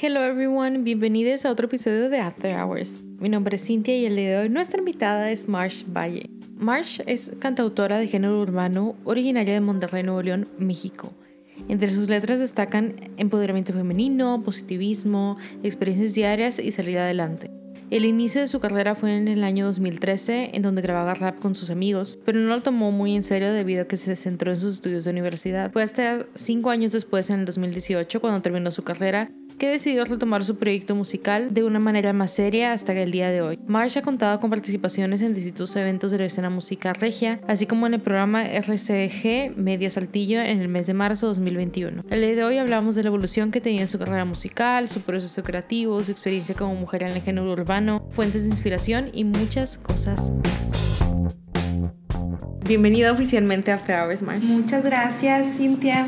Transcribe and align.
Hello 0.00 0.22
everyone, 0.22 0.78
bienvenidos 0.84 1.44
a 1.44 1.50
otro 1.50 1.66
episodio 1.66 2.08
de 2.08 2.20
After 2.20 2.56
Hours. 2.56 3.00
Mi 3.18 3.28
nombre 3.28 3.56
es 3.56 3.66
Cintia 3.66 3.96
y 3.96 4.06
el 4.06 4.14
día 4.14 4.30
de 4.30 4.36
hoy 4.36 4.48
nuestra 4.48 4.78
invitada 4.78 5.28
es 5.32 5.48
Marsh 5.48 5.82
Valle. 5.88 6.30
Marsh 6.56 7.00
es 7.06 7.34
cantautora 7.40 7.98
de 7.98 8.06
género 8.06 8.40
urbano 8.40 8.94
originaria 9.04 9.54
de 9.54 9.60
Monterrey, 9.60 10.04
Nuevo 10.04 10.22
León, 10.22 10.48
México. 10.56 11.12
Entre 11.68 11.90
sus 11.90 12.08
letras 12.08 12.38
destacan 12.38 12.94
empoderamiento 13.16 13.72
femenino, 13.72 14.40
positivismo, 14.44 15.36
experiencias 15.64 16.14
diarias 16.14 16.60
y 16.60 16.70
salir 16.70 16.98
adelante. 16.98 17.50
El 17.90 18.04
inicio 18.04 18.40
de 18.40 18.46
su 18.46 18.60
carrera 18.60 18.94
fue 18.94 19.16
en 19.16 19.26
el 19.26 19.42
año 19.42 19.66
2013, 19.66 20.50
en 20.52 20.62
donde 20.62 20.80
grababa 20.80 21.14
rap 21.14 21.40
con 21.40 21.56
sus 21.56 21.70
amigos, 21.70 22.20
pero 22.24 22.38
no 22.38 22.54
lo 22.54 22.62
tomó 22.62 22.92
muy 22.92 23.16
en 23.16 23.24
serio 23.24 23.52
debido 23.52 23.82
a 23.82 23.88
que 23.88 23.96
se 23.96 24.14
centró 24.14 24.52
en 24.52 24.58
sus 24.58 24.74
estudios 24.74 25.02
de 25.02 25.10
universidad. 25.10 25.72
Fue 25.72 25.82
hasta 25.82 26.24
cinco 26.36 26.70
años 26.70 26.92
después, 26.92 27.30
en 27.30 27.40
el 27.40 27.46
2018, 27.46 28.20
cuando 28.20 28.42
terminó 28.42 28.70
su 28.70 28.84
carrera, 28.84 29.32
que 29.58 29.68
decidió 29.68 30.04
retomar 30.04 30.44
su 30.44 30.56
proyecto 30.56 30.94
musical 30.94 31.52
de 31.52 31.64
una 31.64 31.80
manera 31.80 32.12
más 32.12 32.32
seria 32.32 32.72
hasta 32.72 32.92
el 32.92 33.10
día 33.10 33.30
de 33.30 33.42
hoy. 33.42 33.58
Marsh 33.66 33.98
ha 33.98 34.02
contado 34.02 34.38
con 34.40 34.50
participaciones 34.50 35.20
en 35.22 35.34
distintos 35.34 35.74
eventos 35.76 36.10
de 36.10 36.18
la 36.18 36.24
escena 36.24 36.48
musical 36.48 36.94
regia, 36.94 37.40
así 37.46 37.66
como 37.66 37.86
en 37.86 37.94
el 37.94 38.00
programa 38.00 38.44
RCG 38.44 39.56
Media 39.56 39.90
Saltillo 39.90 40.40
en 40.40 40.60
el 40.60 40.68
mes 40.68 40.86
de 40.86 40.94
marzo 40.94 41.26
de 41.26 41.30
2021. 41.30 42.04
El 42.08 42.20
día 42.20 42.34
de 42.34 42.44
hoy 42.44 42.58
hablamos 42.58 42.94
de 42.94 43.02
la 43.02 43.08
evolución 43.08 43.50
que 43.50 43.60
tenía 43.60 43.82
en 43.82 43.88
su 43.88 43.98
carrera 43.98 44.24
musical, 44.24 44.88
su 44.88 45.00
proceso 45.02 45.42
creativo, 45.42 46.02
su 46.02 46.12
experiencia 46.12 46.54
como 46.54 46.74
mujer 46.74 47.02
en 47.02 47.10
el 47.10 47.22
género 47.22 47.52
urbano, 47.52 48.06
fuentes 48.10 48.44
de 48.44 48.50
inspiración 48.50 49.10
y 49.12 49.24
muchas 49.24 49.76
cosas 49.76 50.30
más. 50.30 50.78
Bienvenida 52.64 53.12
oficialmente 53.12 53.72
a 53.72 53.76
After 53.76 53.98
Hours, 53.98 54.22
Marsh. 54.22 54.44
Muchas 54.44 54.84
gracias, 54.84 55.56
Cintia. 55.56 56.06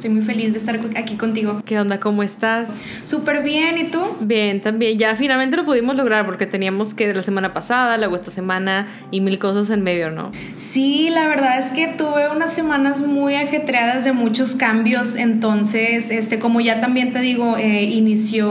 Estoy 0.00 0.14
muy 0.14 0.22
feliz 0.22 0.54
de 0.54 0.58
estar 0.58 0.80
aquí 0.96 1.16
contigo. 1.16 1.60
¿Qué 1.66 1.78
onda? 1.78 2.00
¿Cómo 2.00 2.22
estás? 2.22 2.70
Súper 3.04 3.42
bien, 3.42 3.76
¿y 3.76 3.84
tú? 3.84 4.00
Bien, 4.20 4.62
también. 4.62 4.96
Ya 4.96 5.14
finalmente 5.14 5.58
lo 5.58 5.66
pudimos 5.66 5.94
lograr 5.94 6.24
porque 6.24 6.46
teníamos 6.46 6.94
que 6.94 7.06
de 7.06 7.12
la 7.12 7.20
semana 7.20 7.52
pasada, 7.52 7.98
luego 7.98 8.16
esta 8.16 8.30
semana 8.30 8.86
y 9.10 9.20
mil 9.20 9.38
cosas 9.38 9.68
en 9.68 9.82
medio, 9.82 10.10
¿no? 10.10 10.32
Sí, 10.56 11.10
la 11.10 11.26
verdad 11.26 11.58
es 11.58 11.70
que 11.72 11.86
tuve 11.86 12.30
unas 12.34 12.50
semanas 12.50 13.02
muy 13.02 13.34
ajetreadas 13.34 14.06
de 14.06 14.12
muchos 14.14 14.54
cambios, 14.54 15.16
entonces, 15.16 16.10
este, 16.10 16.38
como 16.38 16.62
ya 16.62 16.80
también 16.80 17.12
te 17.12 17.20
digo, 17.20 17.58
eh, 17.58 17.82
inició, 17.82 18.48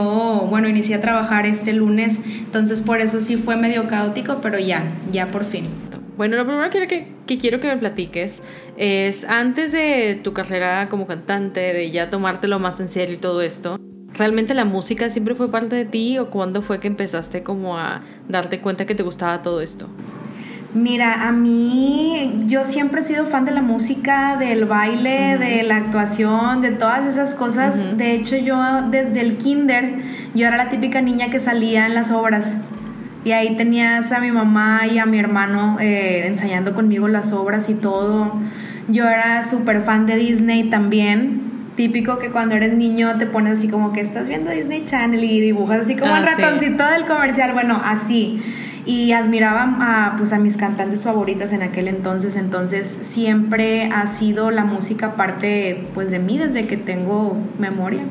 bueno, 0.51 0.69
inicié 0.69 0.97
a 0.97 1.01
trabajar 1.01 1.47
este 1.47 1.73
lunes, 1.73 2.19
entonces 2.27 2.83
por 2.83 3.01
eso 3.01 3.19
sí 3.19 3.37
fue 3.37 3.55
medio 3.55 3.87
caótico, 3.87 4.37
pero 4.43 4.59
ya, 4.59 4.83
ya 5.11 5.31
por 5.31 5.45
fin. 5.45 5.88
Bueno, 6.19 6.35
lo 6.35 6.45
primero 6.45 6.69
que, 6.69 7.07
que, 7.25 7.37
quiero 7.37 7.61
que 7.61 7.67
me 7.69 7.77
platiques 7.77 8.43
es, 8.75 9.23
antes 9.23 9.71
de 9.71 10.19
tu 10.21 10.33
carrera 10.33 10.89
como 10.89 11.07
cantante, 11.07 11.61
de 11.61 11.91
ya 11.91 12.09
tomártelo 12.09 12.59
más 12.59 12.81
en 12.81 12.89
serio 12.89 13.15
y 13.15 13.17
todo 13.17 13.41
esto, 13.41 13.79
¿realmente 14.15 14.53
la 14.53 14.65
música 14.65 15.09
siempre 15.09 15.33
fue 15.33 15.49
parte 15.49 15.77
de 15.77 15.85
ti 15.85 16.17
o 16.17 16.29
cuándo 16.29 16.61
fue 16.61 16.81
que 16.81 16.89
empezaste 16.89 17.41
como 17.41 17.77
a 17.77 18.01
darte 18.27 18.59
cuenta 18.59 18.85
que 18.85 18.95
te 18.95 19.03
gustaba 19.03 19.41
todo 19.41 19.61
esto? 19.61 19.87
Mira, 20.73 21.25
a 21.25 21.31
mí 21.31 22.43
yo 22.47 22.65
siempre 22.65 22.99
he 22.99 23.03
sido 23.03 23.23
fan 23.23 23.45
de 23.45 23.51
la 23.51 23.61
música, 23.61 24.35
del 24.35 24.65
baile, 24.65 25.37
de 25.37 25.63
la 25.63 25.77
actuación, 25.77 26.61
de 26.61 26.71
todas 26.71 27.05
esas 27.05 27.33
cosas. 27.33 27.97
De 27.97 28.13
hecho, 28.13 28.35
yo 28.35 28.57
desde 28.91 29.21
el 29.21 29.37
kinder, 29.37 30.03
yo 30.35 30.47
era 30.47 30.57
la 30.57 30.67
típica 30.67 30.99
niña 30.99 31.29
que 31.29 31.39
salía 31.39 31.85
en 31.85 31.95
las 31.95 32.11
obras. 32.11 32.57
Y 33.29 33.31
ahí 33.31 33.55
tenías 33.55 34.11
a 34.11 34.19
mi 34.19 34.31
mamá 34.31 34.87
y 34.87 34.97
a 34.97 35.05
mi 35.05 35.19
hermano 35.19 35.77
eh, 35.79 36.23
ensayando 36.25 36.73
conmigo 36.73 37.07
las 37.07 37.31
obras 37.31 37.69
y 37.69 37.75
todo. 37.75 38.33
Yo 38.87 39.07
era 39.07 39.43
súper 39.43 39.81
fan 39.81 40.07
de 40.07 40.15
Disney 40.15 40.71
también. 40.71 41.39
Típico 41.75 42.17
que 42.17 42.31
cuando 42.31 42.55
eres 42.55 42.73
niño 42.73 43.19
te 43.19 43.27
pones 43.27 43.59
así 43.59 43.67
como 43.67 43.93
que 43.93 44.01
estás 44.01 44.27
viendo 44.27 44.49
Disney 44.49 44.83
Channel 44.83 45.23
y 45.23 45.41
dibujas 45.41 45.81
así 45.81 45.95
como 45.95 46.17
el 46.17 46.23
ah, 46.23 46.35
ratoncito 46.35 46.83
del 46.87 47.05
comercial. 47.05 47.53
Bueno, 47.53 47.79
así. 47.85 48.41
Y 48.87 49.11
admiraba 49.11 49.75
a, 49.79 50.15
pues, 50.17 50.33
a 50.33 50.39
mis 50.39 50.57
cantantes 50.57 51.03
favoritas 51.03 51.53
en 51.53 51.61
aquel 51.61 51.87
entonces. 51.87 52.35
Entonces 52.35 52.97
siempre 53.01 53.91
ha 53.93 54.07
sido 54.07 54.49
la 54.49 54.65
música 54.65 55.13
parte 55.13 55.83
pues, 55.93 56.09
de 56.09 56.17
mí 56.17 56.39
desde 56.39 56.65
que 56.65 56.77
tengo 56.77 57.37
memoria. 57.59 58.01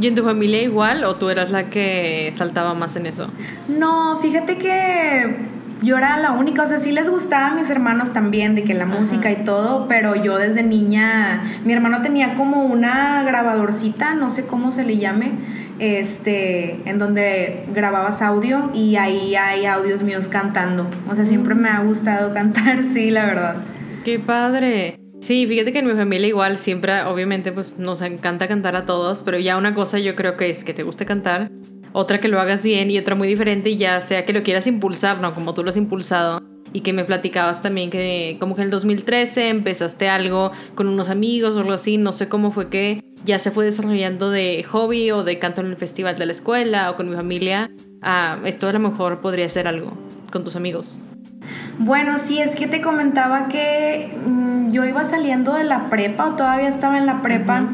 ¿Y 0.00 0.06
en 0.06 0.14
tu 0.14 0.24
familia 0.24 0.62
igual 0.62 1.04
o 1.04 1.14
tú 1.14 1.30
eras 1.30 1.50
la 1.50 1.70
que 1.70 2.30
saltaba 2.32 2.74
más 2.74 2.96
en 2.96 3.06
eso? 3.06 3.28
No, 3.68 4.18
fíjate 4.20 4.58
que 4.58 5.36
yo 5.82 5.98
era 5.98 6.16
la 6.18 6.32
única, 6.32 6.62
o 6.62 6.66
sea, 6.66 6.80
sí 6.80 6.90
les 6.92 7.10
gustaba 7.10 7.48
a 7.48 7.54
mis 7.54 7.68
hermanos 7.70 8.12
también, 8.12 8.54
de 8.54 8.64
que 8.64 8.74
la 8.74 8.86
música 8.86 9.30
y 9.30 9.44
todo, 9.44 9.86
pero 9.88 10.14
yo 10.14 10.38
desde 10.38 10.62
niña, 10.62 11.42
mi 11.64 11.72
hermano 11.72 12.02
tenía 12.02 12.34
como 12.34 12.64
una 12.64 13.22
grabadorcita, 13.24 14.14
no 14.14 14.30
sé 14.30 14.46
cómo 14.46 14.72
se 14.72 14.84
le 14.84 14.96
llame, 14.96 15.32
este, 15.78 16.80
en 16.88 16.98
donde 16.98 17.66
grababas 17.74 18.22
audio 18.22 18.70
y 18.72 18.96
ahí 18.96 19.36
hay 19.36 19.66
audios 19.66 20.02
míos 20.02 20.28
cantando. 20.28 20.86
O 21.10 21.14
sea, 21.14 21.26
siempre 21.26 21.54
me 21.54 21.68
ha 21.68 21.80
gustado 21.80 22.32
cantar, 22.32 22.82
sí, 22.92 23.10
la 23.10 23.26
verdad. 23.26 23.56
Qué 24.04 24.18
padre. 24.18 25.05
Sí, 25.26 25.44
fíjate 25.48 25.72
que 25.72 25.80
en 25.80 25.86
mi 25.86 25.94
familia 25.94 26.28
igual 26.28 26.56
siempre, 26.56 27.02
obviamente, 27.02 27.50
pues 27.50 27.80
nos 27.80 28.00
encanta 28.00 28.46
cantar 28.46 28.76
a 28.76 28.86
todos, 28.86 29.22
pero 29.22 29.40
ya 29.40 29.56
una 29.56 29.74
cosa 29.74 29.98
yo 29.98 30.14
creo 30.14 30.36
que 30.36 30.50
es 30.50 30.62
que 30.62 30.72
te 30.72 30.84
guste 30.84 31.04
cantar, 31.04 31.50
otra 31.92 32.20
que 32.20 32.28
lo 32.28 32.38
hagas 32.38 32.62
bien 32.62 32.92
y 32.92 32.98
otra 32.98 33.16
muy 33.16 33.26
diferente 33.26 33.70
y 33.70 33.76
ya 33.76 34.00
sea 34.00 34.24
que 34.24 34.32
lo 34.32 34.44
quieras 34.44 34.68
impulsar, 34.68 35.20
¿no? 35.20 35.34
Como 35.34 35.52
tú 35.52 35.64
lo 35.64 35.70
has 35.70 35.76
impulsado 35.76 36.40
y 36.72 36.82
que 36.82 36.92
me 36.92 37.02
platicabas 37.02 37.60
también 37.60 37.90
que 37.90 38.36
como 38.38 38.54
que 38.54 38.60
en 38.60 38.66
el 38.66 38.70
2013 38.70 39.48
empezaste 39.48 40.08
algo 40.08 40.52
con 40.76 40.86
unos 40.86 41.08
amigos 41.08 41.56
o 41.56 41.58
algo 41.58 41.72
así, 41.72 41.98
no 41.98 42.12
sé 42.12 42.28
cómo 42.28 42.52
fue 42.52 42.68
que 42.68 43.02
ya 43.24 43.40
se 43.40 43.50
fue 43.50 43.64
desarrollando 43.64 44.30
de 44.30 44.62
hobby 44.62 45.10
o 45.10 45.24
de 45.24 45.40
canto 45.40 45.60
en 45.60 45.66
el 45.66 45.76
festival 45.76 46.16
de 46.16 46.26
la 46.26 46.32
escuela 46.32 46.88
o 46.92 46.94
con 46.94 47.10
mi 47.10 47.16
familia, 47.16 47.72
ah, 48.00 48.38
esto 48.44 48.68
a 48.68 48.72
lo 48.72 48.78
mejor 48.78 49.20
podría 49.20 49.48
ser 49.48 49.66
algo 49.66 49.90
con 50.30 50.44
tus 50.44 50.54
amigos. 50.54 51.00
Bueno, 51.78 52.18
sí, 52.18 52.40
es 52.40 52.56
que 52.56 52.66
te 52.66 52.80
comentaba 52.80 53.48
que 53.48 54.16
mm, 54.26 54.70
yo 54.70 54.84
iba 54.84 55.04
saliendo 55.04 55.54
de 55.54 55.64
la 55.64 55.86
prepa 55.86 56.26
o 56.26 56.32
todavía 56.32 56.68
estaba 56.68 56.98
en 56.98 57.06
la 57.06 57.22
prepa. 57.22 57.64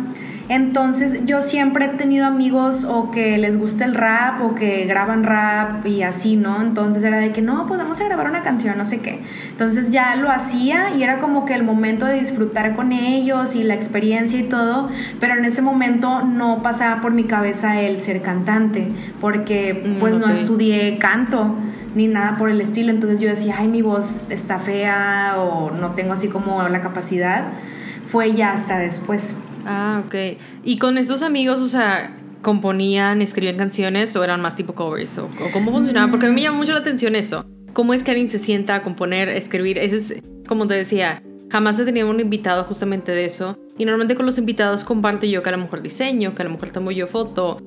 Entonces 0.49 1.21
yo 1.25 1.41
siempre 1.41 1.87
he 1.87 1.89
tenido 1.89 2.27
amigos 2.27 2.85
o 2.85 3.11
que 3.11 3.39
les 3.39 3.57
gusta 3.57 3.85
el 3.85 3.95
rap 3.95 4.43
o 4.43 4.55
que 4.55 4.85
graban 4.87 5.23
rap 5.23 5.87
y 5.87 6.03
así, 6.03 6.37
¿no? 6.37 6.61
Entonces 6.61 7.05
era 7.05 7.19
de 7.19 7.33
que 7.33 7.41
no, 7.41 7.67
pues 7.67 7.79
vamos 7.79 8.01
a 8.01 8.05
grabar 8.05 8.29
una 8.29 8.43
canción, 8.43 8.77
no 8.77 8.85
sé 8.85 9.01
qué. 9.01 9.21
Entonces 9.51 9.91
ya 9.91 10.17
lo 10.17 10.31
hacía 10.31 10.91
y 10.95 11.03
era 11.05 11.19
como 11.19 11.47
que 11.47 11.55
el 11.55 11.63
momento 11.63 12.07
de 12.07 12.19
disfrutar 12.19 12.75
con 12.75 12.93
ellos 12.93 13.55
y 13.55 13.63
la 13.63 13.75
experiencia 13.75 14.39
y 14.39 14.43
todo, 14.43 14.91
pero 15.21 15.35
en 15.35 15.45
ese 15.45 15.63
momento 15.63 16.23
no 16.23 16.59
pasaba 16.59 17.01
por 17.01 17.13
mi 17.13 17.25
cabeza 17.25 17.81
el 17.81 18.01
ser 18.01 18.21
cantante 18.21 18.89
porque 19.21 19.83
mm, 19.87 20.01
pues 20.01 20.17
no 20.17 20.29
estudié 20.29 20.99
canto 20.99 21.57
ni 21.95 22.09
nada 22.09 22.37
por 22.39 22.51
el 22.51 22.61
estilo. 22.61 22.91
Entonces 22.91 23.21
yo 23.21 23.29
decía, 23.29 23.57
ay, 23.59 23.69
mi 23.69 23.83
voz 23.83 24.27
está 24.31 24.59
fea 24.59 25.35
o 25.39 25.71
no 25.71 25.93
tengo 25.93 26.13
así 26.13 26.29
como 26.29 26.69
la 26.69 26.81
capacidad. 26.81 27.53
Fue 28.07 28.33
ya 28.33 28.53
hasta 28.53 28.79
después. 28.79 29.35
Ah, 29.65 30.03
ok. 30.07 30.39
¿Y 30.65 30.79
con 30.79 30.99
estos 30.99 31.23
amigos, 31.23 31.61
o 31.61 31.69
sea, 31.69 32.17
componían, 32.43 33.23
escribían 33.23 33.57
canciones 33.57 34.15
o 34.17 34.25
eran 34.25 34.41
más 34.41 34.57
tipo 34.57 34.75
covers? 34.75 35.19
¿O, 35.19 35.29
cómo 35.53 35.73
funcionaba? 35.73 36.11
Porque 36.11 36.27
a 36.27 36.29
mí 36.29 36.35
me 36.35 36.43
llama 36.43 36.59
mucho 36.59 36.73
la 36.73 36.79
atención 36.79 37.15
eso. 37.15 37.47
¿Cómo 37.73 37.95
es 37.95 38.03
que 38.03 38.11
alguien 38.11 38.29
se 38.29 38.39
sienta 38.39 38.75
a 38.75 38.83
componer, 38.83 39.29
escribir? 39.29 39.79
Ese 39.79 39.97
es, 39.97 40.15
como 40.47 40.67
te 40.67 40.75
decía, 40.75 41.23
jamás 41.51 41.79
he 41.79 41.85
tenido 41.85 42.11
un 42.11 42.21
invitado 42.21 42.65
justamente 42.65 43.13
de 43.13 43.25
eso. 43.25 43.57
Y 43.79 43.85
normalmente 43.85 44.15
con 44.15 44.27
los 44.27 44.37
invitados 44.37 44.85
comparto 44.85 45.27
yo 45.27 45.43
que 45.43 45.49
a 45.49 45.53
lo 45.53 45.59
mejor 45.59 45.81
diseño, 45.81 46.35
que 46.35 46.43
a 46.43 46.45
lo 46.45 46.51
mejor 46.51 46.71
tomo 46.71 46.91
yo 46.91 47.07
foto, 47.07 47.63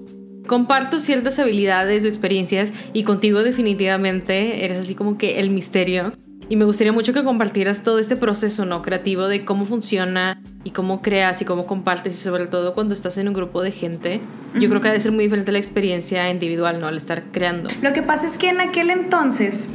Comparto 0.48 1.00
ciertas 1.00 1.40
habilidades 1.40 2.06
o 2.06 2.08
experiencias 2.08 2.72
y 2.94 3.04
contigo 3.04 3.44
definitivamente 3.44 4.64
eres 4.66 4.80
así 4.80 4.96
como 4.96 5.18
que 5.18 5.40
el 5.40 5.50
misterio. 5.50 6.14
Y 6.48 6.58
me 6.58 6.66
gustaría 6.66 6.94
mucho 6.94 7.12
que 7.12 7.24
compartieras 7.24 7.84
todo 7.84 7.98
este 7.98 8.16
proceso 8.16 8.66
no 8.66 8.84
creativo 8.84 9.28
de 9.28 9.44
cómo 9.44 9.66
funciona 9.66 10.40
y 10.64 10.72
cómo 10.72 11.02
creas 11.02 11.42
y 11.42 11.46
cómo 11.46 11.66
compartes 11.66 12.14
y 12.14 12.24
sobre 12.24 12.46
todo 12.46 12.76
cuando 12.76 12.94
estás 12.94 13.18
en 13.18 13.28
un 13.28 13.34
grupo 13.34 13.64
de 13.64 13.72
gente. 13.72 14.22
Yo 14.54 14.70
creo 14.70 14.80
que 14.80 14.90
ha 14.90 14.94
de 14.94 15.00
ser 15.00 15.12
muy 15.12 15.24
diferente 15.24 15.52
la 15.52 15.58
experiencia 15.58 16.30
individual, 16.30 16.80
¿no? 16.80 16.88
Al 16.88 16.98
estar 16.98 17.24
creando. 17.32 17.72
Lo 17.82 17.94
que 17.94 18.04
pasa 18.04 18.28
es 18.28 18.38
que 18.38 18.50
en 18.50 18.62
aquel 18.62 18.92
entonces 18.92 19.68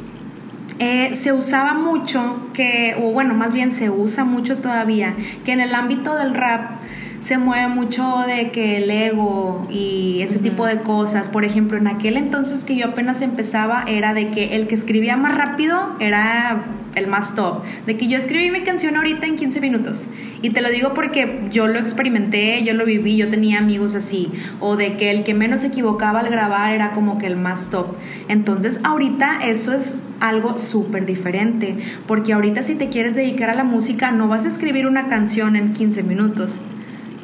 eh, 0.79 1.13
se 1.13 1.31
usaba 1.33 1.73
mucho 1.73 2.47
que, 2.53 2.95
o 2.99 3.11
bueno, 3.11 3.35
más 3.35 3.53
bien 3.53 3.71
se 3.71 3.89
usa 3.89 4.23
mucho 4.23 4.57
todavía, 4.57 5.15
que 5.45 5.51
en 5.51 5.59
el 5.59 5.75
ámbito 5.75 6.15
del 6.15 6.33
rap 6.33 6.80
se 7.21 7.37
mueve 7.37 7.67
mucho 7.67 8.23
de 8.25 8.49
que 8.51 8.77
el 8.77 8.89
ego 8.89 9.67
y 9.69 10.21
ese 10.21 10.39
tipo 10.39 10.65
de 10.65 10.81
cosas. 10.81 11.29
Por 11.29 11.45
ejemplo, 11.45 11.77
en 11.77 11.87
aquel 11.87 12.17
entonces 12.17 12.63
que 12.63 12.75
yo 12.75 12.87
apenas 12.87 13.21
empezaba 13.21 13.83
era 13.87 14.13
de 14.13 14.31
que 14.31 14.55
el 14.55 14.67
que 14.67 14.75
escribía 14.75 15.17
más 15.17 15.37
rápido 15.37 15.95
era 15.99 16.63
el 16.95 17.07
más 17.07 17.35
top. 17.35 17.63
De 17.85 17.95
que 17.95 18.07
yo 18.07 18.17
escribí 18.17 18.49
mi 18.49 18.61
canción 18.63 18.95
ahorita 18.95 19.27
en 19.27 19.37
15 19.37 19.61
minutos. 19.61 20.07
Y 20.41 20.49
te 20.49 20.61
lo 20.61 20.69
digo 20.69 20.95
porque 20.95 21.41
yo 21.51 21.67
lo 21.67 21.77
experimenté, 21.77 22.63
yo 22.63 22.73
lo 22.73 22.85
viví, 22.85 23.15
yo 23.17 23.29
tenía 23.29 23.59
amigos 23.59 23.93
así. 23.93 24.31
O 24.59 24.75
de 24.75 24.97
que 24.97 25.11
el 25.11 25.23
que 25.23 25.35
menos 25.35 25.61
se 25.61 25.67
equivocaba 25.67 26.21
al 26.21 26.29
grabar 26.29 26.73
era 26.73 26.91
como 26.91 27.19
que 27.19 27.27
el 27.27 27.35
más 27.35 27.69
top. 27.69 27.97
Entonces 28.29 28.79
ahorita 28.83 29.45
eso 29.45 29.73
es 29.73 29.95
algo 30.19 30.57
súper 30.57 31.05
diferente. 31.05 31.77
Porque 32.07 32.33
ahorita 32.33 32.63
si 32.63 32.73
te 32.73 32.89
quieres 32.89 33.13
dedicar 33.13 33.51
a 33.51 33.53
la 33.53 33.63
música 33.63 34.11
no 34.11 34.27
vas 34.27 34.45
a 34.45 34.47
escribir 34.47 34.87
una 34.87 35.07
canción 35.07 35.55
en 35.55 35.73
15 35.73 36.01
minutos 36.01 36.59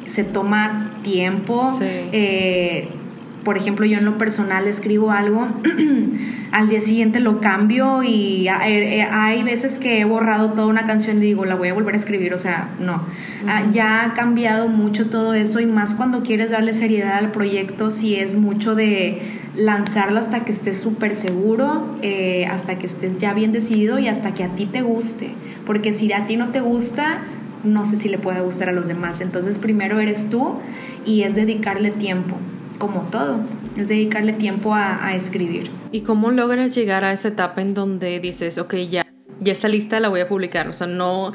se 0.08 0.24
toma 0.24 0.98
tiempo. 1.02 1.70
Eh, 1.80 2.88
por 3.44 3.56
ejemplo, 3.56 3.86
yo 3.86 3.96
en 3.96 4.04
lo 4.04 4.18
personal 4.18 4.66
escribo 4.66 5.10
algo, 5.10 5.48
al 6.52 6.68
día 6.68 6.80
siguiente 6.80 7.18
lo 7.18 7.40
cambio 7.40 8.02
y 8.02 8.46
eh, 8.48 9.08
hay 9.10 9.42
veces 9.42 9.78
que 9.78 10.00
he 10.00 10.04
borrado 10.04 10.52
toda 10.52 10.66
una 10.66 10.86
canción 10.86 11.18
y 11.18 11.20
digo, 11.22 11.46
la 11.46 11.54
voy 11.54 11.68
a 11.68 11.74
volver 11.74 11.94
a 11.94 11.96
escribir, 11.96 12.34
o 12.34 12.38
sea, 12.38 12.68
no. 12.78 13.04
Ah, 13.46 13.64
ya 13.72 14.04
ha 14.04 14.14
cambiado 14.14 14.68
mucho 14.68 15.06
todo 15.06 15.32
eso 15.32 15.60
y 15.60 15.66
más 15.66 15.94
cuando 15.94 16.22
quieres 16.22 16.50
darle 16.50 16.74
seriedad 16.74 17.14
al 17.14 17.30
proyecto, 17.30 17.90
si 17.90 18.16
es 18.16 18.36
mucho 18.36 18.74
de 18.74 19.22
lanzarlo 19.56 20.20
hasta 20.20 20.44
que 20.44 20.52
estés 20.52 20.78
súper 20.78 21.14
seguro, 21.14 21.96
eh, 22.02 22.46
hasta 22.46 22.78
que 22.78 22.86
estés 22.86 23.18
ya 23.18 23.32
bien 23.34 23.52
decidido 23.52 23.98
y 23.98 24.08
hasta 24.08 24.34
que 24.34 24.44
a 24.44 24.48
ti 24.50 24.66
te 24.66 24.82
guste, 24.82 25.30
porque 25.64 25.92
si 25.92 26.12
a 26.12 26.26
ti 26.26 26.36
no 26.36 26.48
te 26.48 26.60
gusta, 26.60 27.20
no 27.64 27.86
sé 27.86 27.96
si 27.96 28.08
le 28.08 28.18
puede 28.18 28.40
gustar 28.40 28.68
a 28.68 28.72
los 28.72 28.88
demás. 28.88 29.20
Entonces 29.20 29.58
primero 29.58 30.00
eres 30.00 30.30
tú 30.30 30.56
y 31.04 31.22
es 31.22 31.34
dedicarle 31.34 31.90
tiempo 31.90 32.36
como 32.78 33.02
todo, 33.10 33.40
es 33.76 33.88
dedicarle 33.88 34.32
tiempo 34.32 34.74
a, 34.74 35.14
escribir. 35.14 35.70
¿Y 35.90 36.02
cómo 36.02 36.30
logras 36.30 36.74
llegar 36.74 37.04
a 37.04 37.12
esa 37.12 37.28
etapa 37.28 37.60
en 37.60 37.74
donde 37.74 38.20
dices, 38.20 38.58
ok, 38.58 38.74
ya, 38.88 39.06
ya 39.40 39.52
está 39.52 39.68
lista, 39.68 40.00
la 40.00 40.08
voy 40.08 40.20
a 40.20 40.28
publicar? 40.28 40.68
O 40.68 40.72
sea, 40.72 40.86
no, 40.86 41.32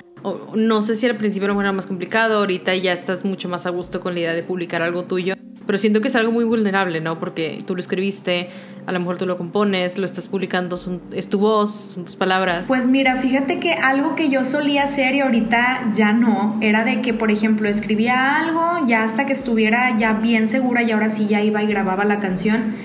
no 0.56 0.82
sé 0.82 0.96
si 0.96 1.06
al 1.06 1.18
principio 1.18 1.60
era 1.60 1.72
más 1.72 1.86
complicado, 1.86 2.40
ahorita 2.40 2.76
ya 2.76 2.94
estás 2.94 3.26
mucho 3.26 3.50
más 3.50 3.66
a 3.66 3.70
gusto 3.70 4.00
con 4.00 4.14
la 4.14 4.22
idea 4.22 4.34
de 4.34 4.44
publicar 4.44 4.82
algo 4.82 5.04
tuyo. 5.04 5.36
Pero 5.66 5.78
siento 5.78 6.02
que 6.02 6.10
es 6.10 6.16
algo 6.16 6.32
muy 6.32 6.44
vulnerable, 6.44 7.00
¿no? 7.00 7.20
Porque 7.20 7.62
tú 7.66 7.76
lo 7.76 7.80
escribiste, 7.80 8.50
a 8.86 8.92
lo 8.92 9.00
mejor 9.00 9.18
tú 9.18 9.26
lo 9.26 9.38
compones, 9.38 9.98
lo 9.98 10.06
estás 10.06 10.28
publicando, 10.28 10.78
son, 10.78 11.02
es 11.12 11.30
tu 11.30 11.40
voz, 11.40 11.74
son 11.74 12.06
tus 12.06 12.16
palabras. 12.16 12.68
Pues 12.68 12.88
mira, 12.88 13.16
fíjate 13.18 13.60
que 13.60 13.74
algo 13.74 14.16
que 14.16 14.30
yo 14.30 14.44
solía 14.44 14.84
hacer 14.84 15.16
y 15.16 15.22
ahorita 15.22 15.92
ya 15.96 16.14
no, 16.14 16.58
era 16.62 16.84
de 16.84 17.02
que, 17.02 17.14
por 17.14 17.32
ejemplo, 17.32 17.70
escribía 17.70 18.38
algo 18.38 18.86
ya 18.88 19.04
hasta 19.04 19.26
que 19.26 19.34
estuviera 19.34 19.98
ya 19.98 20.14
bien 20.14 20.48
segura 20.48 20.84
y 20.84 20.92
ahora 20.92 21.10
sí 21.10 21.28
ya 21.28 21.42
iba 21.42 21.64
y 21.64 21.68
grababa 21.68 22.04
la 22.06 22.20
canción 22.20 22.76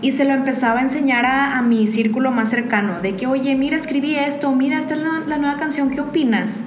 y 0.00 0.12
se 0.12 0.24
lo 0.24 0.32
empezaba 0.32 0.78
a 0.78 0.82
enseñar 0.82 1.26
a, 1.26 1.60
mi 1.62 1.88
círculo 1.88 2.30
más 2.30 2.50
cercano, 2.50 3.00
de 3.00 3.16
que, 3.16 3.26
oye, 3.26 3.56
mira, 3.56 3.76
escribí 3.76 4.14
esto, 4.14 4.52
mira, 4.52 4.78
esta 4.78 4.94
es 4.94 5.00
la 5.00 5.38
nueva 5.38 5.56
canción, 5.58 5.90
¿qué 5.90 6.00
opinas? 6.00 6.62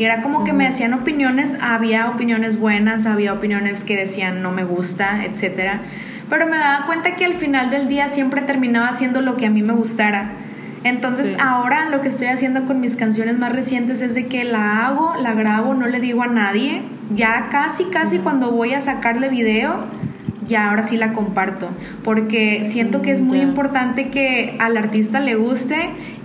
Y 0.00 0.04
era 0.04 0.22
como 0.22 0.44
que 0.44 0.54
me 0.54 0.66
hacían 0.66 0.94
opiniones, 0.94 1.58
había 1.60 2.08
opiniones 2.08 2.58
buenas, 2.58 3.04
había 3.04 3.34
opiniones 3.34 3.84
que 3.84 3.96
decían 3.96 4.40
no 4.40 4.50
me 4.50 4.64
gusta, 4.64 5.26
etcétera. 5.26 5.82
Pero 6.30 6.46
me 6.46 6.56
daba 6.56 6.86
cuenta 6.86 7.16
que 7.16 7.24
al 7.24 7.34
final 7.34 7.70
del 7.70 7.88
día 7.88 8.08
siempre 8.08 8.40
terminaba 8.40 8.88
haciendo 8.88 9.20
lo 9.20 9.36
que 9.36 9.46
a 9.46 9.50
mí 9.50 9.62
me 9.62 9.74
gustara. 9.74 10.30
Entonces 10.82 11.36
ahora 11.38 11.90
lo 11.90 12.00
que 12.00 12.08
estoy 12.08 12.28
haciendo 12.28 12.64
con 12.64 12.80
mis 12.80 12.96
canciones 12.96 13.36
más 13.36 13.52
recientes 13.52 14.00
es 14.00 14.14
de 14.14 14.26
que 14.26 14.44
la 14.44 14.86
hago, 14.86 15.14
la 15.16 15.34
grabo, 15.34 15.74
no 15.74 15.86
le 15.86 16.00
digo 16.00 16.22
a 16.22 16.28
nadie. 16.28 16.82
Ya 17.10 17.48
casi, 17.50 17.84
casi 17.86 18.18
cuando 18.18 18.52
voy 18.52 18.72
a 18.72 18.80
sacarle 18.80 19.28
video, 19.28 19.84
ya 20.50 20.68
ahora 20.68 20.84
sí 20.84 20.98
la 20.98 21.14
comparto, 21.14 21.70
porque 22.04 22.66
siento 22.68 23.00
que 23.00 23.12
es 23.12 23.22
muy 23.22 23.40
importante 23.40 24.10
que 24.10 24.56
al 24.58 24.76
artista 24.76 25.20
le 25.20 25.36
guste 25.36 25.76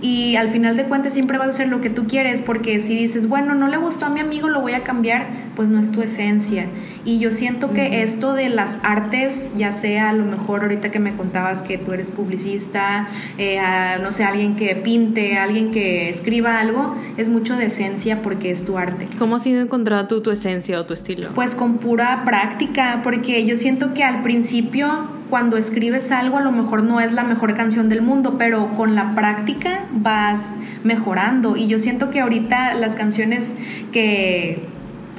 y 0.02 0.36
al 0.36 0.50
final 0.50 0.76
de 0.76 0.84
cuentas 0.84 1.14
siempre 1.14 1.38
vas 1.38 1.46
a 1.46 1.50
hacer 1.50 1.68
lo 1.68 1.80
que 1.80 1.88
tú 1.88 2.06
quieres, 2.06 2.42
porque 2.42 2.80
si 2.80 2.96
dices, 2.96 3.28
bueno, 3.28 3.54
no 3.54 3.68
le 3.68 3.78
gustó 3.78 4.06
a 4.06 4.08
mi 4.10 4.20
amigo, 4.20 4.48
lo 4.48 4.60
voy 4.60 4.74
a 4.74 4.82
cambiar, 4.82 5.28
pues 5.54 5.68
no 5.68 5.80
es 5.80 5.90
tu 5.90 6.02
esencia. 6.02 6.66
Y 7.04 7.18
yo 7.18 7.30
siento 7.30 7.72
que 7.72 8.02
esto 8.02 8.34
de 8.34 8.50
las 8.50 8.76
artes, 8.82 9.52
ya 9.56 9.72
sea 9.72 10.10
a 10.10 10.12
lo 10.12 10.24
mejor 10.24 10.62
ahorita 10.62 10.90
que 10.90 10.98
me 10.98 11.12
contabas 11.12 11.62
que 11.62 11.78
tú 11.78 11.92
eres 11.92 12.10
publicista, 12.10 13.08
eh, 13.38 13.60
no 14.02 14.12
sé, 14.12 14.24
alguien 14.24 14.56
que 14.56 14.74
pinte, 14.76 15.38
alguien 15.38 15.70
que 15.70 16.08
escriba 16.08 16.60
algo, 16.60 16.96
es 17.16 17.28
mucho 17.28 17.56
de 17.56 17.66
esencia 17.66 18.22
porque 18.22 18.50
es 18.50 18.64
tu 18.64 18.76
arte. 18.76 19.08
¿Cómo 19.18 19.36
has 19.36 19.46
ido 19.46 19.62
encontrando 19.62 20.08
tú 20.08 20.20
tu 20.20 20.30
esencia 20.30 20.80
o 20.80 20.84
tu 20.84 20.94
estilo? 20.94 21.30
Pues 21.34 21.54
con 21.54 21.78
pura 21.78 22.24
práctica, 22.24 23.00
porque 23.02 23.46
yo 23.46 23.56
siento 23.56 23.94
que 23.94 24.02
al 24.02 24.15
principio 24.22 25.08
cuando 25.30 25.56
escribes 25.56 26.12
algo 26.12 26.38
a 26.38 26.40
lo 26.40 26.52
mejor 26.52 26.82
no 26.82 27.00
es 27.00 27.12
la 27.12 27.24
mejor 27.24 27.54
canción 27.54 27.88
del 27.88 28.02
mundo, 28.02 28.36
pero 28.38 28.74
con 28.74 28.94
la 28.94 29.14
práctica 29.14 29.86
vas 29.92 30.52
mejorando. 30.84 31.56
Y 31.56 31.66
yo 31.66 31.78
siento 31.78 32.10
que 32.10 32.20
ahorita 32.20 32.74
las 32.74 32.96
canciones 32.96 33.54
que 33.92 34.64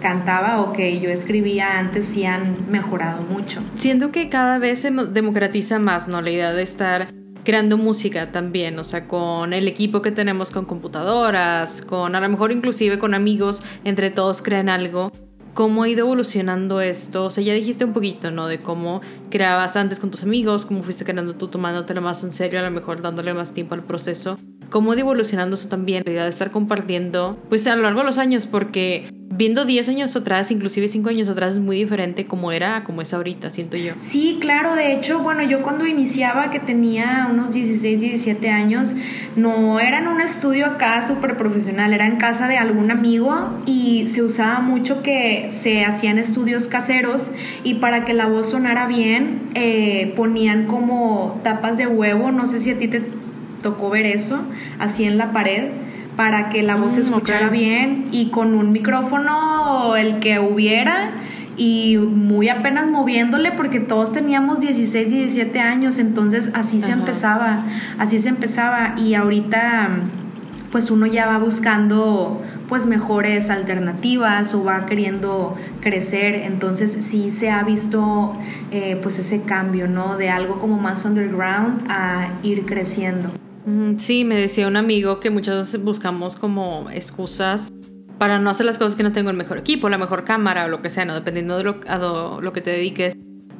cantaba 0.01 0.61
o 0.61 0.73
que 0.73 0.99
yo 0.99 1.09
escribía 1.09 1.79
antes 1.79 2.05
sí 2.05 2.25
han 2.25 2.69
mejorado 2.69 3.21
mucho. 3.23 3.61
Siento 3.75 4.11
que 4.11 4.29
cada 4.29 4.59
vez 4.59 4.81
se 4.81 4.91
democratiza 4.91 5.79
más, 5.79 6.07
¿no? 6.07 6.21
La 6.21 6.29
idea 6.29 6.53
de 6.53 6.63
estar 6.63 7.07
creando 7.43 7.77
música 7.77 8.31
también, 8.31 8.77
o 8.77 8.83
sea, 8.83 9.07
con 9.07 9.53
el 9.53 9.67
equipo 9.67 10.01
que 10.01 10.11
tenemos 10.11 10.51
con 10.51 10.65
computadoras, 10.65 11.81
con 11.81 12.15
a 12.15 12.19
lo 12.19 12.29
mejor 12.29 12.51
inclusive 12.51 12.99
con 12.99 13.13
amigos, 13.13 13.63
entre 13.85 14.09
todos 14.09 14.41
crean 14.41 14.69
algo 14.69 15.11
cómo 15.57 15.81
ha 15.81 15.89
ido 15.89 16.01
evolucionando 16.01 16.81
esto. 16.81 17.25
O 17.25 17.29
sea, 17.31 17.43
ya 17.43 17.55
dijiste 17.55 17.83
un 17.83 17.91
poquito, 17.91 18.29
¿no? 18.29 18.45
De 18.45 18.59
cómo 18.59 19.01
creabas 19.31 19.75
antes 19.75 19.99
con 19.99 20.11
tus 20.11 20.21
amigos, 20.21 20.67
cómo 20.67 20.83
fuiste 20.83 21.03
creando 21.03 21.33
tú, 21.33 21.47
tomándotelo 21.47 21.99
más 21.99 22.23
en 22.23 22.31
serio, 22.31 22.59
a 22.59 22.61
lo 22.61 22.69
mejor 22.69 23.01
dándole 23.01 23.33
más 23.33 23.55
tiempo 23.55 23.73
al 23.73 23.83
proceso. 23.83 24.37
Cómo 24.69 24.91
ha 24.91 24.99
evolucionando 24.99 25.55
eso 25.55 25.69
también, 25.69 26.03
la 26.05 26.11
idea 26.11 26.23
de 26.23 26.29
estar 26.29 26.51
compartiendo, 26.51 27.37
pues 27.49 27.65
a 27.67 27.75
lo 27.75 27.83
largo 27.83 27.99
de 28.01 28.05
los 28.05 28.17
años, 28.17 28.45
porque 28.45 29.07
viendo 29.37 29.65
10 29.65 29.89
años 29.89 30.15
atrás, 30.15 30.51
inclusive 30.51 30.87
5 30.87 31.09
años 31.09 31.29
atrás, 31.29 31.53
es 31.53 31.59
muy 31.59 31.77
diferente 31.77 32.25
como 32.25 32.51
era 32.51 32.83
como 32.83 33.01
es 33.01 33.13
ahorita, 33.13 33.49
siento 33.49 33.77
yo. 33.77 33.93
Sí, 33.99 34.37
claro, 34.41 34.75
de 34.75 34.93
hecho, 34.93 35.19
bueno, 35.19 35.43
yo 35.43 35.61
cuando 35.61 35.85
iniciaba, 35.85 36.49
que 36.51 36.59
tenía 36.59 37.27
unos 37.31 37.53
16, 37.53 38.01
17 38.01 38.49
años, 38.49 38.93
no 39.35 39.79
era 39.79 39.99
en 39.99 40.07
un 40.07 40.21
estudio 40.21 40.65
acá 40.65 41.05
súper 41.05 41.37
profesional, 41.37 41.93
era 41.93 42.07
en 42.07 42.17
casa 42.17 42.47
de 42.47 42.57
algún 42.57 42.89
amigo 42.89 43.61
y 43.65 44.07
se 44.09 44.23
usaba 44.23 44.59
mucho 44.59 45.03
que 45.03 45.49
se 45.51 45.85
hacían 45.85 46.17
estudios 46.17 46.67
caseros 46.67 47.31
y 47.63 47.75
para 47.75 48.05
que 48.05 48.13
la 48.13 48.27
voz 48.27 48.49
sonara 48.49 48.87
bien, 48.87 49.49
eh, 49.53 50.13
ponían 50.15 50.65
como 50.65 51.39
tapas 51.43 51.77
de 51.77 51.87
huevo, 51.87 52.31
no 52.31 52.47
sé 52.47 52.59
si 52.59 52.71
a 52.71 52.77
ti 52.79 52.87
te 52.87 53.03
tocó 53.61 53.89
ver 53.89 54.05
eso, 54.05 54.39
así 54.79 55.03
en 55.03 55.17
la 55.17 55.31
pared 55.31 55.69
para 56.17 56.49
que 56.49 56.63
la 56.63 56.75
voz 56.75 56.93
se 56.93 57.01
mm, 57.01 57.03
escuchara 57.03 57.49
bien 57.49 58.07
y 58.11 58.31
con 58.31 58.55
un 58.55 58.71
micrófono 58.71 59.95
el 59.95 60.19
que 60.19 60.39
hubiera 60.39 61.11
y 61.57 61.97
muy 61.97 62.49
apenas 62.49 62.89
moviéndole 62.89 63.51
porque 63.51 63.79
todos 63.79 64.11
teníamos 64.11 64.59
16, 64.59 65.09
17 65.09 65.59
años, 65.59 65.97
entonces 65.99 66.49
así 66.53 66.81
se 66.81 66.91
empezaba, 66.91 67.63
así 67.97 68.19
se 68.19 68.29
empezaba 68.29 68.95
y 68.97 69.15
ahorita 69.15 69.89
pues 70.71 70.91
uno 70.91 71.05
ya 71.05 71.25
va 71.25 71.37
buscando 71.37 72.41
pues 72.67 72.85
mejores 72.85 73.49
alternativas 73.49 74.53
o 74.53 74.63
va 74.63 74.85
queriendo 74.85 75.55
crecer, 75.81 76.35
entonces 76.35 76.97
sí 77.09 77.31
se 77.31 77.49
ha 77.49 77.63
visto 77.63 78.33
eh, 78.71 78.99
pues 79.01 79.17
ese 79.19 79.43
cambio, 79.43 79.87
¿no? 79.87 80.17
De 80.17 80.29
algo 80.29 80.59
como 80.59 80.77
más 80.77 81.05
underground 81.05 81.89
a 81.89 82.29
ir 82.43 82.65
creciendo. 82.65 83.31
Sí, 83.97 84.23
me 84.23 84.39
decía 84.39 84.65
un 84.65 84.77
amigo 84.77 85.19
que 85.19 85.29
muchas 85.29 85.57
veces 85.57 85.83
buscamos 85.83 86.37
como 86.37 86.89
excusas 86.89 87.69
para 88.17 88.39
no 88.39 88.49
hacer 88.49 88.65
las 88.65 88.77
cosas 88.77 88.95
que 88.95 89.03
no 89.03 89.11
tengo 89.11 89.29
el 89.29 89.35
mejor 89.35 89.57
equipo, 89.57 89.89
la 89.89 89.97
mejor 89.97 90.23
cámara 90.23 90.65
o 90.65 90.67
lo 90.69 90.81
que 90.81 90.89
sea, 90.89 91.03
¿no? 91.03 91.13
Dependiendo 91.15 91.57
de 91.57 91.63
lo, 91.65 92.53
que 92.53 92.61
te 92.61 92.71
dediques. 92.71 93.13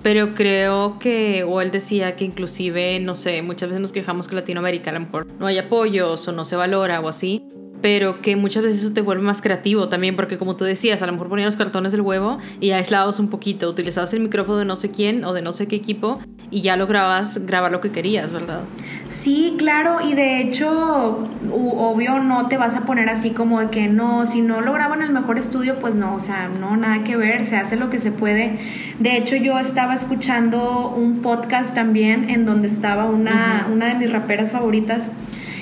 Pero 0.04 0.34
creo 0.34 0.98
que, 0.98 1.44
o 1.44 1.60
él 1.60 1.72
decía 1.72 2.16
que 2.16 2.24
inclusive, 2.24 3.02
no 3.02 3.16
sé, 3.16 3.42
muchas 3.42 3.68
veces 3.68 3.82
nos 3.82 3.92
quejamos 3.92 4.30
que 4.30 4.36
Latinoamérica 4.36 4.92
a 4.92 4.94
lo 4.94 5.02
mejor 5.02 5.28
no 5.40 5.46
hay 5.46 5.58
apoyos 5.58 6.26
o 6.26 6.32
no 6.32 6.46
se 6.46 6.56
valora 6.56 7.02
o 7.02 7.10
así 7.10 7.44
pero 7.82 8.22
que 8.22 8.36
muchas 8.36 8.64
veces 8.64 8.84
eso 8.84 8.94
te 8.94 9.02
vuelve 9.02 9.24
más 9.24 9.42
creativo 9.42 9.90
también, 9.90 10.16
porque 10.16 10.38
como 10.38 10.56
tú 10.56 10.66
decías, 10.66 11.02
a 11.02 11.06
lo 11.06 11.12
mejor 11.14 11.30
ponías 11.30 11.46
los 11.46 11.58
cartones 11.58 11.92
del 11.92 12.02
huevo 12.02 12.38
y 12.60 12.72
aislabas 12.72 13.20
un 13.20 13.30
poquito, 13.30 13.70
utilizabas 13.70 14.14
el 14.14 14.22
micrófono 14.22 14.58
de 14.58 14.66
no 14.66 14.76
sé 14.76 14.92
quién 14.92 15.24
o 15.26 15.34
de 15.34 15.42
no 15.42 15.54
sé 15.54 15.68
qué 15.68 15.76
equipo 15.76 16.20
y 16.50 16.62
ya 16.62 16.78
lograbas 16.78 17.46
grabar 17.46 17.72
lo 17.72 17.82
que 17.82 17.92
querías, 17.92 18.32
¿verdad? 18.32 18.62
Sí, 19.10 19.56
claro, 19.58 20.00
y 20.08 20.14
de 20.14 20.40
hecho, 20.40 21.28
obvio, 21.52 22.20
no 22.20 22.48
te 22.48 22.58
vas 22.58 22.76
a 22.78 22.86
poner 22.86 23.10
así 23.10 23.32
como 23.32 23.60
de 23.60 23.70
que 23.70 23.88
no, 23.88 24.26
si 24.26 24.42
no 24.42 24.62
lo 24.62 24.72
grabo 24.72 24.94
en 24.94 25.02
el 25.02 25.12
mejor 25.12 25.38
estudio, 25.38 25.80
pues 25.80 25.96
no, 25.96 26.16
o 26.16 26.20
sea, 26.20 26.48
no, 26.48 26.78
nada 26.78 27.04
que 27.04 27.18
ver, 27.18 27.44
se 27.44 27.58
hace 27.58 27.76
lo 27.76 27.90
que 27.90 28.00
se 28.00 28.12
puede. 28.12 28.60
De 29.00 29.18
hecho, 29.18 29.36
yo 29.36 29.60
estaba 29.60 29.94
escuchando 29.94 30.94
un 30.96 31.22
podcast 31.22 31.76
también 31.76 32.30
en 32.30 32.46
donde 32.46 32.68
estaba 32.68 33.06
una, 33.06 33.68
una 33.72 33.88
de 33.88 33.96
mis 33.96 34.12
raperas 34.12 34.52
favoritas 34.52 35.12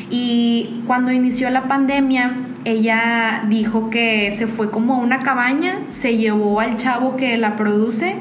y 0.10 0.82
cuando 0.86 1.12
inició 1.12 1.50
la 1.50 1.64
pandemia, 1.64 2.36
ella 2.64 3.44
dijo 3.48 3.90
que 3.90 4.32
se 4.32 4.48
fue 4.48 4.70
como 4.70 4.96
a 4.96 4.98
una 4.98 5.20
cabaña, 5.20 5.80
se 5.90 6.18
llevó 6.18 6.60
al 6.60 6.78
chavo 6.78 7.16
que 7.16 7.38
la 7.38 7.56
produce 7.56 8.16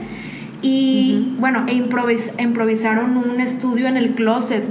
y 0.62 1.34
bueno, 1.38 1.64
e 1.66 1.74
improvisaron 1.74 3.16
un 3.18 3.40
estudio 3.40 3.86
en 3.86 3.96
el 3.96 4.14
closet. 4.14 4.64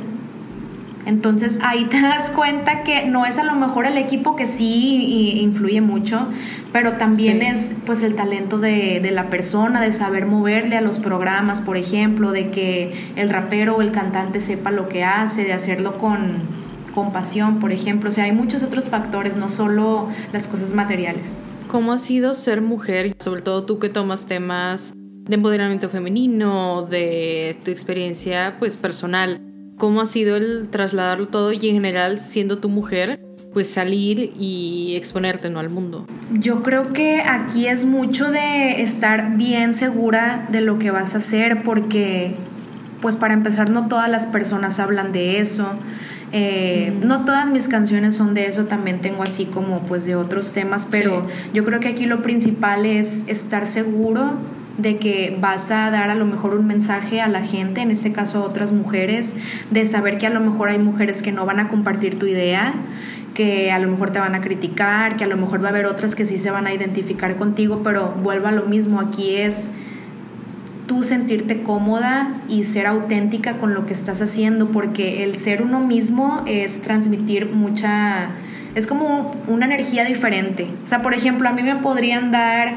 Entonces 1.06 1.60
ahí 1.62 1.86
te 1.86 2.02
das 2.02 2.30
cuenta 2.30 2.84
que 2.84 3.06
no 3.06 3.26
es 3.26 3.38
a 3.38 3.44
lo 3.44 3.54
mejor 3.56 3.86
el 3.86 3.98
equipo 3.98 4.36
que 4.36 4.46
sí 4.46 5.40
influye 5.42 5.82
mucho, 5.82 6.28
pero 6.72 6.94
también 6.94 7.42
es 7.42 7.74
pues 7.86 8.02
el 8.04 8.16
talento 8.16 8.58
de, 8.58 9.02
de, 9.02 9.12
la 9.12 9.30
persona, 9.30 9.82
de 9.82 9.92
saber 9.92 10.26
moverle 10.26 10.78
a 10.78 10.82
los 10.82 11.00
programas, 11.00 11.62
por 11.62 11.78
ejemplo, 11.78 12.32
de 12.32 12.50
que 12.50 13.12
el 13.16 13.30
rapero 13.30 13.76
o 13.76 13.82
el 13.82 13.92
cantante 13.92 14.40
sepa 14.40 14.72
lo 14.72 14.88
que 14.88 15.04
hace, 15.04 15.44
de 15.44 15.54
hacerlo 15.54 15.98
con, 15.98 16.63
compasión, 16.94 17.60
por 17.60 17.72
ejemplo. 17.72 18.10
O 18.10 18.12
sea, 18.12 18.26
hay 18.26 18.32
muchos 18.32 18.64
otros 18.64 18.86
factores, 18.86 19.36
no 19.36 19.50
solo 19.50 20.10
las 20.32 20.48
cosas 20.48 20.74
materiales. 20.74 21.38
¿Cómo 21.68 21.92
ha 21.92 21.98
sido 21.98 22.34
ser 22.34 22.62
mujer, 22.62 23.16
sobre 23.20 23.42
todo 23.42 23.64
tú 23.64 23.80
que 23.80 23.90
tomas 23.90 24.26
temas 24.26 24.94
de 25.26 25.36
empoderamiento 25.36 25.90
femenino, 25.90 26.84
de 26.84 27.58
tu 27.64 27.72
experiencia 27.72 28.56
pues 28.60 28.78
personal. 28.78 29.42
¿Cómo 29.78 30.02
ha 30.02 30.06
sido 30.06 30.36
el 30.36 30.68
trasladarlo 30.70 31.28
todo 31.30 31.52
y 31.52 31.58
en 31.70 31.76
general 31.76 32.20
siendo 32.20 32.60
tu 32.60 32.70
mujer? 32.70 33.20
pues 33.54 33.70
salir 33.70 34.34
y 34.40 34.96
exponerte 34.98 35.48
¿no? 35.52 35.60
al 35.60 35.70
mundo. 35.70 36.08
Yo 36.32 36.64
creo 36.64 36.92
que 36.92 37.22
aquí 37.22 37.68
es 37.68 37.86
mucho 37.86 38.32
de 38.32 38.82
estar 38.82 39.38
bien 39.38 39.76
segura 39.76 40.48
de 40.52 40.62
lo 40.62 40.80
que 40.80 40.90
vas 40.90 41.14
a 41.14 41.18
hacer 41.18 41.62
porque 41.62 42.36
pues 43.00 43.16
para 43.16 43.36
empezar 43.36 43.70
no 43.70 43.88
todas 43.88 44.10
las 44.10 44.26
personas 44.26 44.80
hablan 44.80 45.12
de 45.12 45.40
eso. 45.40 45.68
Eh, 46.36 46.92
no 47.04 47.26
todas 47.26 47.52
mis 47.52 47.68
canciones 47.68 48.16
son 48.16 48.34
de 48.34 48.48
eso, 48.48 48.66
también 48.66 49.02
tengo 49.02 49.22
así 49.22 49.46
como 49.46 49.82
pues 49.82 50.04
de 50.06 50.16
otros 50.16 50.52
temas, 50.52 50.88
pero 50.90 51.28
yo 51.54 51.64
creo 51.64 51.80
que 51.80 51.90
aquí 51.90 52.08
lo 52.08 52.24
principal 52.24 52.88
es 52.88 53.24
estar 53.28 53.68
seguro 53.68 54.34
de 54.80 54.98
que 54.98 55.38
vas 55.40 55.70
a 55.70 55.92
dar 55.92 56.10
a 56.10 56.16
lo 56.16 56.26
mejor 56.26 56.56
un 56.56 56.66
mensaje 56.66 57.22
a 57.22 57.28
la 57.28 57.44
gente, 57.44 57.82
en 57.82 57.92
este 57.92 58.12
caso 58.12 58.40
a 58.40 58.42
otras 58.42 58.72
mujeres, 58.72 59.36
de 59.70 59.86
saber 59.86 60.18
que 60.18 60.26
a 60.26 60.32
lo 60.32 60.40
mejor 60.40 60.70
hay 60.70 60.80
mujeres 60.80 61.22
que 61.22 61.32
no 61.32 61.46
van 61.46 61.60
a 61.60 61.68
compartir 61.68 62.18
tu 62.18 62.26
idea, 62.26 62.74
que 63.36 63.72
a 63.72 63.78
lo 63.78 63.88
mejor 63.88 64.12
te 64.12 64.18
van 64.18 64.34
a 64.34 64.42
criticar, 64.42 65.18
que 65.18 65.26
a 65.26 65.28
lo 65.28 65.38
mejor 65.38 65.62
va 65.62 65.68
a 65.68 65.70
haber 65.70 65.86
otras 65.86 66.16
que 66.16 66.26
sí 66.26 66.40
se 66.40 66.50
van 66.50 66.66
a 66.66 66.74
identificar 66.74 67.36
contigo, 67.36 67.82
pero 67.84 68.12
vuelva 68.24 68.50
a 68.50 68.54
lo 68.54 68.66
mismo, 68.66 69.00
aquí 69.00 69.36
es 69.36 69.70
tú 70.94 71.02
sentirte 71.02 71.64
cómoda 71.64 72.34
y 72.48 72.66
ser 72.66 72.86
auténtica 72.86 73.58
con 73.58 73.74
lo 73.74 73.88
que 73.88 73.96
estás 73.96 74.22
haciendo, 74.22 74.68
porque 74.68 75.24
el 75.24 75.38
ser 75.38 75.64
uno 75.64 75.80
mismo 75.80 76.44
es 76.46 76.84
transmitir 76.84 77.48
mucha, 77.48 78.30
es 78.76 78.86
como 78.86 79.36
una 79.48 79.66
energía 79.66 80.06
diferente. 80.06 80.68
O 80.84 80.88
sea, 80.88 81.02
por 81.02 81.16
ejemplo, 81.16 81.50
a 81.50 81.52
mí 81.52 81.64
me 81.64 81.78
podrían 81.78 82.32
dar 82.32 82.74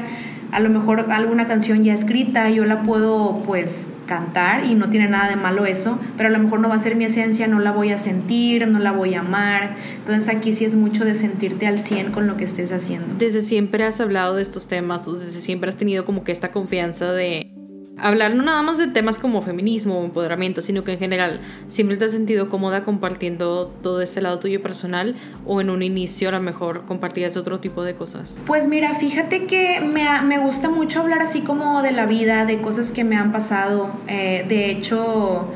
a 0.51 0.59
lo 0.59 0.69
mejor 0.69 1.11
alguna 1.11 1.45
canción 1.45 1.83
ya 1.83 1.93
escrita, 1.93 2.49
yo 2.49 2.65
la 2.65 2.81
puedo 2.81 3.43
pues 3.45 3.87
cantar 4.07 4.65
y 4.65 4.73
no 4.73 4.89
tiene 4.89 5.09
nada 5.09 5.29
de 5.29 5.35
malo 5.35 5.65
eso, 5.65 5.99
pero 6.15 6.29
a 6.29 6.31
lo 6.31 6.39
mejor 6.39 6.59
no 6.59 6.69
va 6.69 6.75
a 6.75 6.79
ser 6.79 6.95
mi 6.95 7.03
esencia, 7.03 7.45
no 7.47 7.59
la 7.59 7.71
voy 7.71 7.91
a 7.91 7.99
sentir, 7.99 8.67
no 8.67 8.79
la 8.79 8.93
voy 8.93 9.13
a 9.13 9.19
amar. 9.19 9.75
Entonces 9.97 10.33
aquí 10.33 10.53
sí 10.53 10.65
es 10.65 10.75
mucho 10.75 11.05
de 11.05 11.13
sentirte 11.13 11.67
al 11.67 11.81
100 11.81 12.13
con 12.13 12.25
lo 12.25 12.35
que 12.35 12.45
estés 12.45 12.71
haciendo. 12.71 13.07
Desde 13.19 13.41
siempre 13.43 13.83
has 13.83 14.01
hablado 14.01 14.37
de 14.37 14.41
estos 14.41 14.67
temas, 14.67 15.05
desde 15.05 15.41
siempre 15.41 15.69
has 15.69 15.75
tenido 15.75 16.05
como 16.05 16.23
que 16.23 16.31
esta 16.31 16.51
confianza 16.51 17.11
de 17.11 17.56
hablar 17.99 18.35
no 18.35 18.43
nada 18.43 18.61
más 18.61 18.77
de 18.77 18.87
temas 18.87 19.17
como 19.17 19.41
feminismo 19.41 19.99
o 19.99 20.05
empoderamiento, 20.05 20.61
sino 20.61 20.83
que 20.83 20.93
en 20.93 20.99
general 20.99 21.39
siempre 21.67 21.97
te 21.97 22.05
has 22.05 22.11
sentido 22.11 22.49
cómoda 22.49 22.83
compartiendo 22.83 23.67
todo 23.81 24.01
ese 24.01 24.21
lado 24.21 24.39
tuyo 24.39 24.61
personal 24.61 25.15
o 25.45 25.61
en 25.61 25.69
un 25.69 25.83
inicio 25.83 26.29
a 26.29 26.31
lo 26.31 26.41
mejor 26.41 26.85
compartías 26.85 27.37
otro 27.37 27.59
tipo 27.59 27.83
de 27.83 27.95
cosas? 27.95 28.43
Pues 28.45 28.67
mira, 28.67 28.95
fíjate 28.95 29.45
que 29.45 29.81
me, 29.81 30.05
me 30.21 30.37
gusta 30.39 30.69
mucho 30.69 31.01
hablar 31.01 31.21
así 31.21 31.41
como 31.41 31.81
de 31.81 31.91
la 31.91 32.05
vida, 32.05 32.45
de 32.45 32.61
cosas 32.61 32.91
que 32.91 33.03
me 33.03 33.17
han 33.17 33.31
pasado. 33.31 33.91
Eh, 34.07 34.45
de 34.47 34.71
hecho 34.71 35.47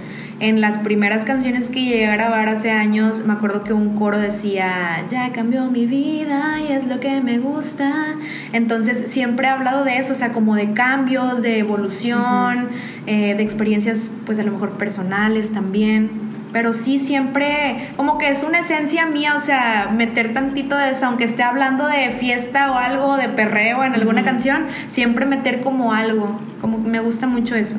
en 0.41 0.59
las 0.59 0.79
primeras 0.79 1.23
canciones 1.23 1.69
que 1.69 1.83
llegué 1.83 2.07
a 2.07 2.13
grabar 2.13 2.49
hace 2.49 2.71
años, 2.71 3.23
me 3.27 3.33
acuerdo 3.33 3.61
que 3.61 3.73
un 3.73 3.95
coro 3.95 4.17
decía, 4.17 5.05
ya 5.07 5.31
cambió 5.31 5.69
mi 5.69 5.85
vida 5.85 6.59
y 6.67 6.73
es 6.73 6.87
lo 6.87 6.99
que 6.99 7.21
me 7.21 7.37
gusta. 7.37 8.15
Entonces 8.51 9.11
siempre 9.11 9.45
he 9.45 9.49
hablado 9.51 9.83
de 9.85 9.97
eso, 9.97 10.13
o 10.13 10.15
sea, 10.15 10.33
como 10.33 10.55
de 10.55 10.73
cambios, 10.73 11.43
de 11.43 11.59
evolución, 11.59 12.69
eh, 13.05 13.35
de 13.35 13.43
experiencias 13.43 14.09
pues 14.25 14.39
a 14.39 14.43
lo 14.43 14.51
mejor 14.51 14.71
personales 14.79 15.53
también. 15.53 16.09
Pero 16.51 16.73
sí, 16.73 16.97
siempre, 16.97 17.89
como 17.95 18.17
que 18.17 18.31
es 18.31 18.43
una 18.43 18.61
esencia 18.61 19.05
mía, 19.05 19.35
o 19.35 19.39
sea, 19.39 19.91
meter 19.95 20.33
tantito 20.33 20.75
de 20.75 20.89
eso, 20.89 21.05
aunque 21.05 21.23
esté 21.23 21.43
hablando 21.43 21.85
de 21.85 22.09
fiesta 22.19 22.71
o 22.71 22.75
algo, 22.75 23.15
de 23.15 23.29
perreo 23.29 23.83
en 23.83 23.93
alguna 23.93 24.23
canción, 24.23 24.65
siempre 24.89 25.27
meter 25.27 25.61
como 25.61 25.93
algo, 25.93 26.41
como 26.59 26.79
me 26.79 26.99
gusta 26.99 27.27
mucho 27.27 27.55
eso. 27.55 27.77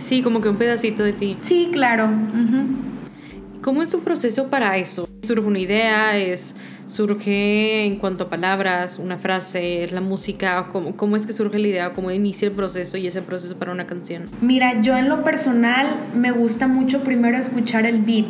Sí, 0.00 0.22
como 0.22 0.40
que 0.40 0.48
un 0.48 0.56
pedacito 0.56 1.02
de 1.04 1.12
ti. 1.12 1.36
Sí, 1.42 1.68
claro. 1.72 2.10
¿Cómo 3.62 3.82
es 3.82 3.90
tu 3.90 4.00
proceso 4.00 4.48
para 4.48 4.76
eso? 4.78 5.06
¿Surge 5.22 5.46
una 5.46 5.58
idea? 5.58 6.16
¿Es, 6.18 6.56
¿Surge 6.86 7.84
en 7.84 7.96
cuanto 7.96 8.24
a 8.24 8.30
palabras, 8.30 8.98
una 8.98 9.18
frase, 9.18 9.88
la 9.92 10.00
música? 10.00 10.68
¿Cómo, 10.72 10.96
¿Cómo 10.96 11.14
es 11.14 11.26
que 11.26 11.32
surge 11.32 11.58
la 11.58 11.68
idea? 11.68 11.92
¿Cómo 11.92 12.10
inicia 12.10 12.48
el 12.48 12.54
proceso 12.54 12.96
y 12.96 13.06
ese 13.06 13.22
proceso 13.22 13.56
para 13.56 13.70
una 13.70 13.86
canción? 13.86 14.24
Mira, 14.40 14.80
yo 14.80 14.96
en 14.96 15.08
lo 15.08 15.22
personal 15.22 15.86
me 16.14 16.30
gusta 16.30 16.66
mucho 16.66 17.04
primero 17.04 17.36
escuchar 17.36 17.84
el 17.84 18.00
beat 18.00 18.26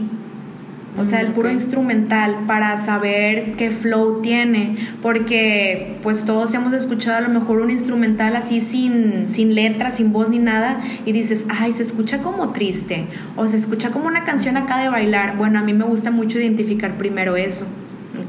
o 1.01 1.05
sea, 1.05 1.21
el 1.21 1.29
puro 1.33 1.51
instrumental 1.51 2.45
para 2.47 2.77
saber 2.77 3.57
qué 3.57 3.71
flow 3.71 4.21
tiene, 4.21 4.77
porque 5.03 5.97
pues 6.03 6.25
todos 6.25 6.53
hemos 6.55 6.73
escuchado 6.73 7.17
a 7.17 7.21
lo 7.21 7.29
mejor 7.29 7.61
un 7.61 7.71
instrumental 7.71 8.37
así 8.37 8.61
sin, 8.61 9.27
sin 9.29 9.55
letra, 9.55 9.91
sin 9.91 10.13
voz 10.13 10.29
ni 10.29 10.39
nada, 10.39 10.81
y 11.07 11.13
dices, 11.13 11.47
ay, 11.49 11.73
se 11.73 11.83
escucha 11.83 12.19
como 12.19 12.51
triste, 12.51 13.07
o 13.37 13.49
se 13.49 13.57
escucha 13.57 13.91
como 13.91 14.07
una 14.07 14.25
canción 14.25 14.57
acá 14.57 14.79
de 14.79 14.89
bailar. 14.89 15.37
Bueno, 15.37 15.59
a 15.59 15.63
mí 15.63 15.73
me 15.73 15.85
gusta 15.85 16.11
mucho 16.11 16.39
identificar 16.39 16.99
primero 16.99 17.37
eso. 17.37 17.67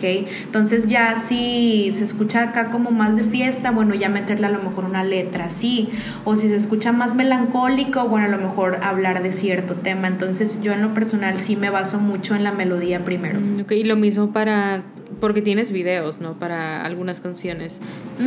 Entonces 0.03 0.87
ya 0.87 1.15
si 1.15 1.91
se 1.93 2.03
escucha 2.03 2.43
acá 2.43 2.69
como 2.69 2.91
más 2.91 3.15
de 3.15 3.23
fiesta, 3.23 3.71
bueno, 3.71 3.93
ya 3.95 4.09
meterle 4.09 4.47
a 4.47 4.49
lo 4.49 4.61
mejor 4.61 4.85
una 4.85 5.03
letra 5.03 5.45
así, 5.45 5.89
o 6.25 6.35
si 6.35 6.49
se 6.49 6.55
escucha 6.55 6.91
más 6.91 7.15
melancólico, 7.15 8.07
bueno, 8.07 8.27
a 8.27 8.29
lo 8.29 8.37
mejor 8.37 8.79
hablar 8.83 9.21
de 9.23 9.33
cierto 9.33 9.75
tema. 9.75 10.07
Entonces 10.07 10.61
yo 10.61 10.73
en 10.73 10.81
lo 10.81 10.93
personal 10.93 11.37
sí 11.39 11.55
me 11.55 11.69
baso 11.69 11.99
mucho 11.99 12.35
en 12.35 12.43
la 12.43 12.51
melodía 12.51 13.03
primero. 13.03 13.39
Mm, 13.39 13.61
ok, 13.61 13.71
y 13.73 13.83
lo 13.83 13.95
mismo 13.95 14.31
para, 14.31 14.83
porque 15.19 15.41
tienes 15.41 15.71
videos, 15.71 16.19
¿no? 16.19 16.33
Para 16.33 16.83
algunas 16.83 17.21
canciones. 17.21 17.81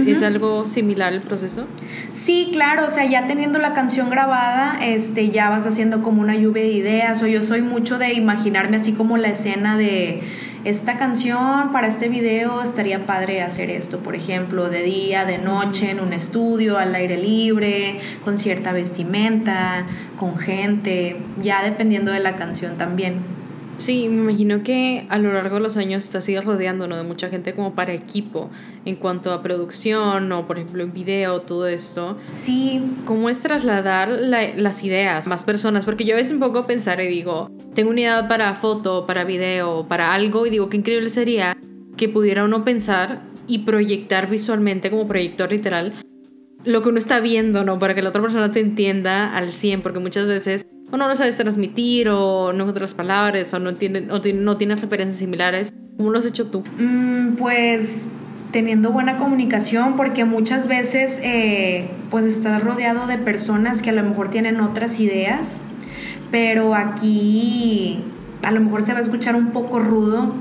¿Es 0.06 0.22
algo 0.22 0.66
similar 0.66 1.12
el 1.12 1.20
proceso? 1.20 1.66
Sí, 2.12 2.50
claro, 2.52 2.86
o 2.86 2.90
sea, 2.90 3.04
ya 3.04 3.26
teniendo 3.26 3.58
la 3.58 3.74
canción 3.74 4.10
grabada, 4.10 4.78
este, 4.82 5.30
ya 5.30 5.50
vas 5.50 5.66
haciendo 5.66 6.02
como 6.02 6.20
una 6.20 6.36
lluvia 6.36 6.62
de 6.62 6.70
ideas, 6.70 7.22
o 7.22 7.26
yo 7.26 7.42
soy 7.42 7.62
mucho 7.62 7.98
de 7.98 8.14
imaginarme 8.14 8.76
así 8.76 8.92
como 8.92 9.16
la 9.16 9.28
escena 9.28 9.76
de 9.76 10.22
esta 10.64 10.96
canción 10.96 11.72
para 11.72 11.88
este 11.88 12.08
video 12.08 12.62
estaría 12.62 13.04
padre 13.04 13.42
hacer 13.42 13.68
esto, 13.68 13.98
por 13.98 14.16
ejemplo, 14.16 14.70
de 14.70 14.82
día, 14.82 15.26
de 15.26 15.36
noche, 15.36 15.90
en 15.90 16.00
un 16.00 16.14
estudio, 16.14 16.78
al 16.78 16.94
aire 16.94 17.18
libre, 17.18 18.00
con 18.24 18.38
cierta 18.38 18.72
vestimenta, 18.72 19.86
con 20.18 20.38
gente, 20.38 21.18
ya 21.42 21.62
dependiendo 21.62 22.12
de 22.12 22.20
la 22.20 22.36
canción 22.36 22.78
también. 22.78 23.43
Sí, 23.76 24.08
me 24.08 24.30
imagino 24.30 24.62
que 24.62 25.06
a 25.08 25.18
lo 25.18 25.32
largo 25.32 25.56
de 25.56 25.62
los 25.62 25.76
años 25.76 26.08
te 26.08 26.20
sigues 26.20 26.44
rodeando 26.44 26.86
¿no? 26.86 26.96
de 26.96 27.02
mucha 27.02 27.28
gente 27.28 27.54
como 27.54 27.74
para 27.74 27.92
equipo 27.92 28.50
en 28.84 28.96
cuanto 28.96 29.32
a 29.32 29.42
producción 29.42 30.30
o 30.32 30.46
por 30.46 30.58
ejemplo 30.58 30.82
en 30.82 30.92
video, 30.92 31.40
todo 31.40 31.66
esto. 31.66 32.16
Sí. 32.34 32.82
¿Cómo 33.04 33.28
es 33.28 33.40
trasladar 33.40 34.08
las 34.08 34.84
ideas 34.84 35.26
a 35.26 35.30
más 35.30 35.44
personas? 35.44 35.84
Porque 35.84 36.04
yo 36.04 36.14
a 36.14 36.18
veces 36.18 36.32
un 36.32 36.40
poco 36.40 36.66
pensar 36.66 37.00
y 37.00 37.08
digo, 37.08 37.50
tengo 37.74 37.90
una 37.90 38.00
idea 38.00 38.28
para 38.28 38.54
foto, 38.54 39.06
para 39.06 39.24
video, 39.24 39.86
para 39.88 40.14
algo 40.14 40.46
y 40.46 40.50
digo, 40.50 40.68
qué 40.68 40.76
increíble 40.76 41.10
sería 41.10 41.56
que 41.96 42.08
pudiera 42.08 42.44
uno 42.44 42.64
pensar 42.64 43.22
y 43.46 43.60
proyectar 43.60 44.28
visualmente 44.30 44.90
como 44.90 45.06
proyector 45.06 45.50
literal 45.50 45.92
lo 46.64 46.82
que 46.82 46.88
uno 46.88 46.98
está 46.98 47.20
viendo, 47.20 47.64
¿no? 47.64 47.78
Para 47.78 47.94
que 47.94 48.02
la 48.02 48.08
otra 48.08 48.22
persona 48.22 48.50
te 48.50 48.60
entienda 48.60 49.36
al 49.36 49.50
100, 49.50 49.82
porque 49.82 49.98
muchas 49.98 50.26
veces 50.26 50.66
o 50.90 50.96
no 50.96 51.08
lo 51.08 51.16
sabes 51.16 51.36
transmitir 51.36 52.08
o 52.08 52.52
no 52.52 52.64
encuentras 52.64 52.94
palabras 52.94 53.52
o 53.54 53.58
no, 53.58 53.74
tiene, 53.74 54.10
o 54.10 54.20
no 54.34 54.56
tienes 54.56 54.80
referencias 54.80 55.18
similares. 55.18 55.72
¿Cómo 55.96 56.10
lo 56.10 56.18
has 56.18 56.26
hecho 56.26 56.46
tú? 56.46 56.64
Mm, 56.78 57.36
pues 57.36 58.08
teniendo 58.54 58.92
buena 58.92 59.18
comunicación 59.18 59.96
porque 59.96 60.24
muchas 60.24 60.68
veces 60.68 61.18
eh, 61.24 61.88
pues 62.08 62.24
estás 62.24 62.62
rodeado 62.62 63.08
de 63.08 63.18
personas 63.18 63.82
que 63.82 63.90
a 63.90 63.92
lo 63.92 64.04
mejor 64.04 64.30
tienen 64.30 64.60
otras 64.60 65.00
ideas, 65.00 65.60
pero 66.30 66.76
aquí 66.76 68.04
a 68.44 68.52
lo 68.52 68.60
mejor 68.60 68.82
se 68.82 68.92
va 68.92 68.98
a 68.98 69.02
escuchar 69.02 69.34
un 69.34 69.50
poco 69.50 69.80
rudo, 69.80 70.32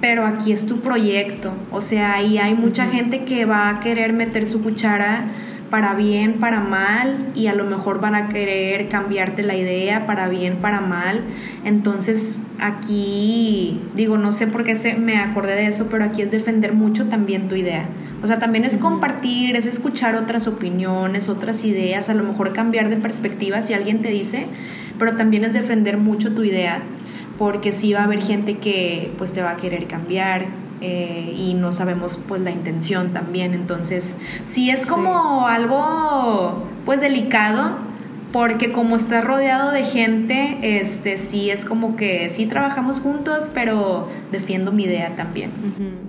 pero 0.00 0.26
aquí 0.26 0.50
es 0.50 0.66
tu 0.66 0.80
proyecto, 0.80 1.52
o 1.70 1.80
sea, 1.80 2.14
ahí 2.14 2.38
hay 2.38 2.54
mucha 2.54 2.86
gente 2.86 3.24
que 3.24 3.44
va 3.44 3.68
a 3.68 3.78
querer 3.78 4.14
meter 4.14 4.48
su 4.48 4.62
cuchara 4.62 5.30
para 5.70 5.94
bien, 5.94 6.34
para 6.40 6.60
mal, 6.60 7.30
y 7.34 7.46
a 7.46 7.54
lo 7.54 7.64
mejor 7.64 8.00
van 8.00 8.16
a 8.16 8.28
querer 8.28 8.88
cambiarte 8.88 9.44
la 9.44 9.54
idea 9.54 10.04
para 10.04 10.28
bien, 10.28 10.56
para 10.56 10.80
mal. 10.80 11.22
Entonces 11.64 12.40
aquí, 12.60 13.80
digo, 13.94 14.18
no 14.18 14.32
sé 14.32 14.48
por 14.48 14.64
qué 14.64 14.74
se, 14.74 14.94
me 14.94 15.18
acordé 15.18 15.54
de 15.54 15.66
eso, 15.66 15.86
pero 15.88 16.04
aquí 16.04 16.22
es 16.22 16.32
defender 16.32 16.72
mucho 16.72 17.06
también 17.06 17.48
tu 17.48 17.54
idea. 17.54 17.86
O 18.22 18.26
sea, 18.26 18.38
también 18.38 18.64
es 18.64 18.76
compartir, 18.76 19.56
es 19.56 19.66
escuchar 19.66 20.16
otras 20.16 20.48
opiniones, 20.48 21.28
otras 21.28 21.64
ideas, 21.64 22.10
a 22.10 22.14
lo 22.14 22.24
mejor 22.24 22.52
cambiar 22.52 22.90
de 22.90 22.96
perspectiva 22.96 23.62
si 23.62 23.72
alguien 23.72 24.02
te 24.02 24.10
dice, 24.10 24.46
pero 24.98 25.16
también 25.16 25.44
es 25.44 25.52
defender 25.52 25.96
mucho 25.96 26.34
tu 26.34 26.42
idea, 26.42 26.82
porque 27.38 27.72
sí 27.72 27.92
va 27.92 28.00
a 28.00 28.04
haber 28.04 28.20
gente 28.20 28.58
que 28.58 29.12
pues 29.16 29.32
te 29.32 29.40
va 29.40 29.52
a 29.52 29.56
querer 29.56 29.86
cambiar, 29.86 30.46
eh, 30.80 31.34
y 31.36 31.54
no 31.54 31.72
sabemos 31.72 32.18
pues 32.28 32.40
la 32.40 32.50
intención 32.50 33.12
también. 33.12 33.54
Entonces, 33.54 34.14
sí 34.44 34.70
es 34.70 34.86
como 34.86 35.46
algo 35.46 36.64
pues 36.84 37.00
delicado, 37.00 37.78
porque 38.32 38.72
como 38.72 38.96
estás 38.96 39.24
rodeado 39.24 39.72
de 39.72 39.82
gente, 39.84 40.58
este 40.80 41.16
sí 41.18 41.50
es 41.50 41.64
como 41.64 41.96
que 41.96 42.28
sí 42.28 42.46
trabajamos 42.46 43.00
juntos, 43.00 43.50
pero 43.52 44.08
defiendo 44.30 44.72
mi 44.72 44.84
idea 44.84 45.16
también. 45.16 45.50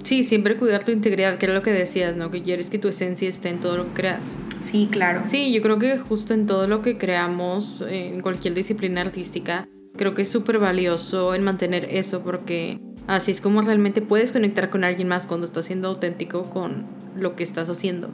Sí, 0.04 0.24
siempre 0.24 0.56
cuidar 0.56 0.84
tu 0.84 0.92
integridad, 0.92 1.38
que 1.38 1.48
era 1.48 1.56
lo 1.56 1.64
que 1.64 1.72
decías, 1.72 2.16
¿no? 2.16 2.30
Que 2.30 2.44
quieres 2.44 2.70
que 2.70 2.78
tu 2.78 2.88
esencia 2.88 3.28
esté 3.28 3.50
en 3.50 3.60
todo 3.60 3.78
lo 3.78 3.88
que 3.88 3.94
creas. 3.94 4.38
Sí, 4.64 4.88
claro. 4.92 5.22
Sí, 5.24 5.52
yo 5.52 5.62
creo 5.62 5.80
que 5.80 5.98
justo 5.98 6.34
en 6.34 6.46
todo 6.46 6.68
lo 6.68 6.82
que 6.82 6.98
creamos, 6.98 7.84
en 7.88 8.20
cualquier 8.22 8.54
disciplina 8.54 9.02
artística, 9.02 9.68
creo 9.98 10.14
que 10.14 10.22
es 10.22 10.30
súper 10.30 10.60
valioso 10.60 11.34
en 11.34 11.44
mantener 11.44 11.88
eso, 11.92 12.24
porque 12.24 12.80
así 13.16 13.32
es 13.32 13.42
como 13.42 13.62
realmente 13.62 14.02
puedes 14.02 14.32
conectar 14.32 14.70
con 14.70 14.84
alguien 14.84 15.08
más 15.08 15.28
cuando 15.28 15.46
estás 15.46 15.66
siendo 15.66 15.88
auténtico 15.88 16.44
con 16.50 16.86
lo 17.16 17.36
que 17.36 17.44
estás 17.44 17.70
haciendo. 17.70 18.12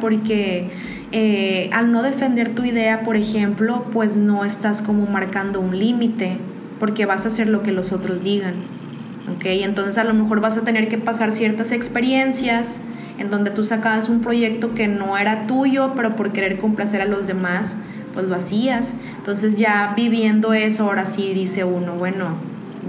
porque 0.00 0.70
eh, 1.12 1.70
al 1.72 1.92
no 1.92 2.02
defender 2.02 2.54
tu 2.54 2.64
idea, 2.64 3.02
por 3.02 3.16
ejemplo, 3.16 3.86
pues 3.92 4.16
no 4.16 4.44
estás 4.44 4.82
como 4.82 5.06
marcando 5.06 5.60
un 5.60 5.78
límite, 5.78 6.36
porque 6.78 7.06
vas 7.06 7.24
a 7.24 7.28
hacer 7.28 7.48
lo 7.48 7.62
que 7.62 7.72
los 7.72 7.92
otros 7.92 8.22
digan. 8.22 8.54
¿ok? 9.34 9.44
Entonces 9.44 9.98
a 9.98 10.04
lo 10.04 10.14
mejor 10.14 10.40
vas 10.40 10.56
a 10.56 10.62
tener 10.62 10.88
que 10.88 10.98
pasar 10.98 11.32
ciertas 11.32 11.72
experiencias 11.72 12.80
en 13.18 13.30
donde 13.30 13.50
tú 13.50 13.64
sacabas 13.64 14.08
un 14.08 14.20
proyecto 14.20 14.74
que 14.74 14.86
no 14.88 15.18
era 15.18 15.46
tuyo, 15.46 15.92
pero 15.96 16.16
por 16.16 16.32
querer 16.32 16.58
complacer 16.58 17.00
a 17.00 17.04
los 17.04 17.26
demás, 17.26 17.76
pues 18.18 18.28
lo. 18.28 18.94
Entonces 19.16 19.54
ya 19.54 19.92
viviendo 19.94 20.52
eso, 20.52 20.82
ahora 20.82 21.06
sí 21.06 21.32
dice 21.34 21.62
uno, 21.62 21.94
bueno, 21.94 22.34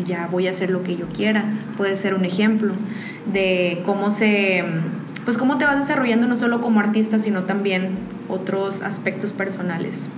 ya 0.08 0.26
voy 0.26 0.48
a 0.48 0.50
hacer 0.50 0.72
lo 0.72 0.82
que 0.82 0.98
yo 0.98 1.06
quiera. 1.10 1.44
Puede 1.78 1.96
ser 1.96 2.16
un 2.16 2.26
ejemplo 2.26 2.74
de 3.32 3.84
cómo 3.86 4.10
se 4.10 4.64
pues 5.26 5.38
cómo 5.38 5.60
te 5.60 5.66
vas 5.66 5.78
desarrollando 5.78 6.28
no 6.28 6.36
solo 6.36 6.62
como 6.62 6.80
artista, 6.80 7.20
sino 7.20 7.44
también 7.44 7.90
otros 8.28 8.82
aspectos 8.82 9.32
personales. 9.32 10.10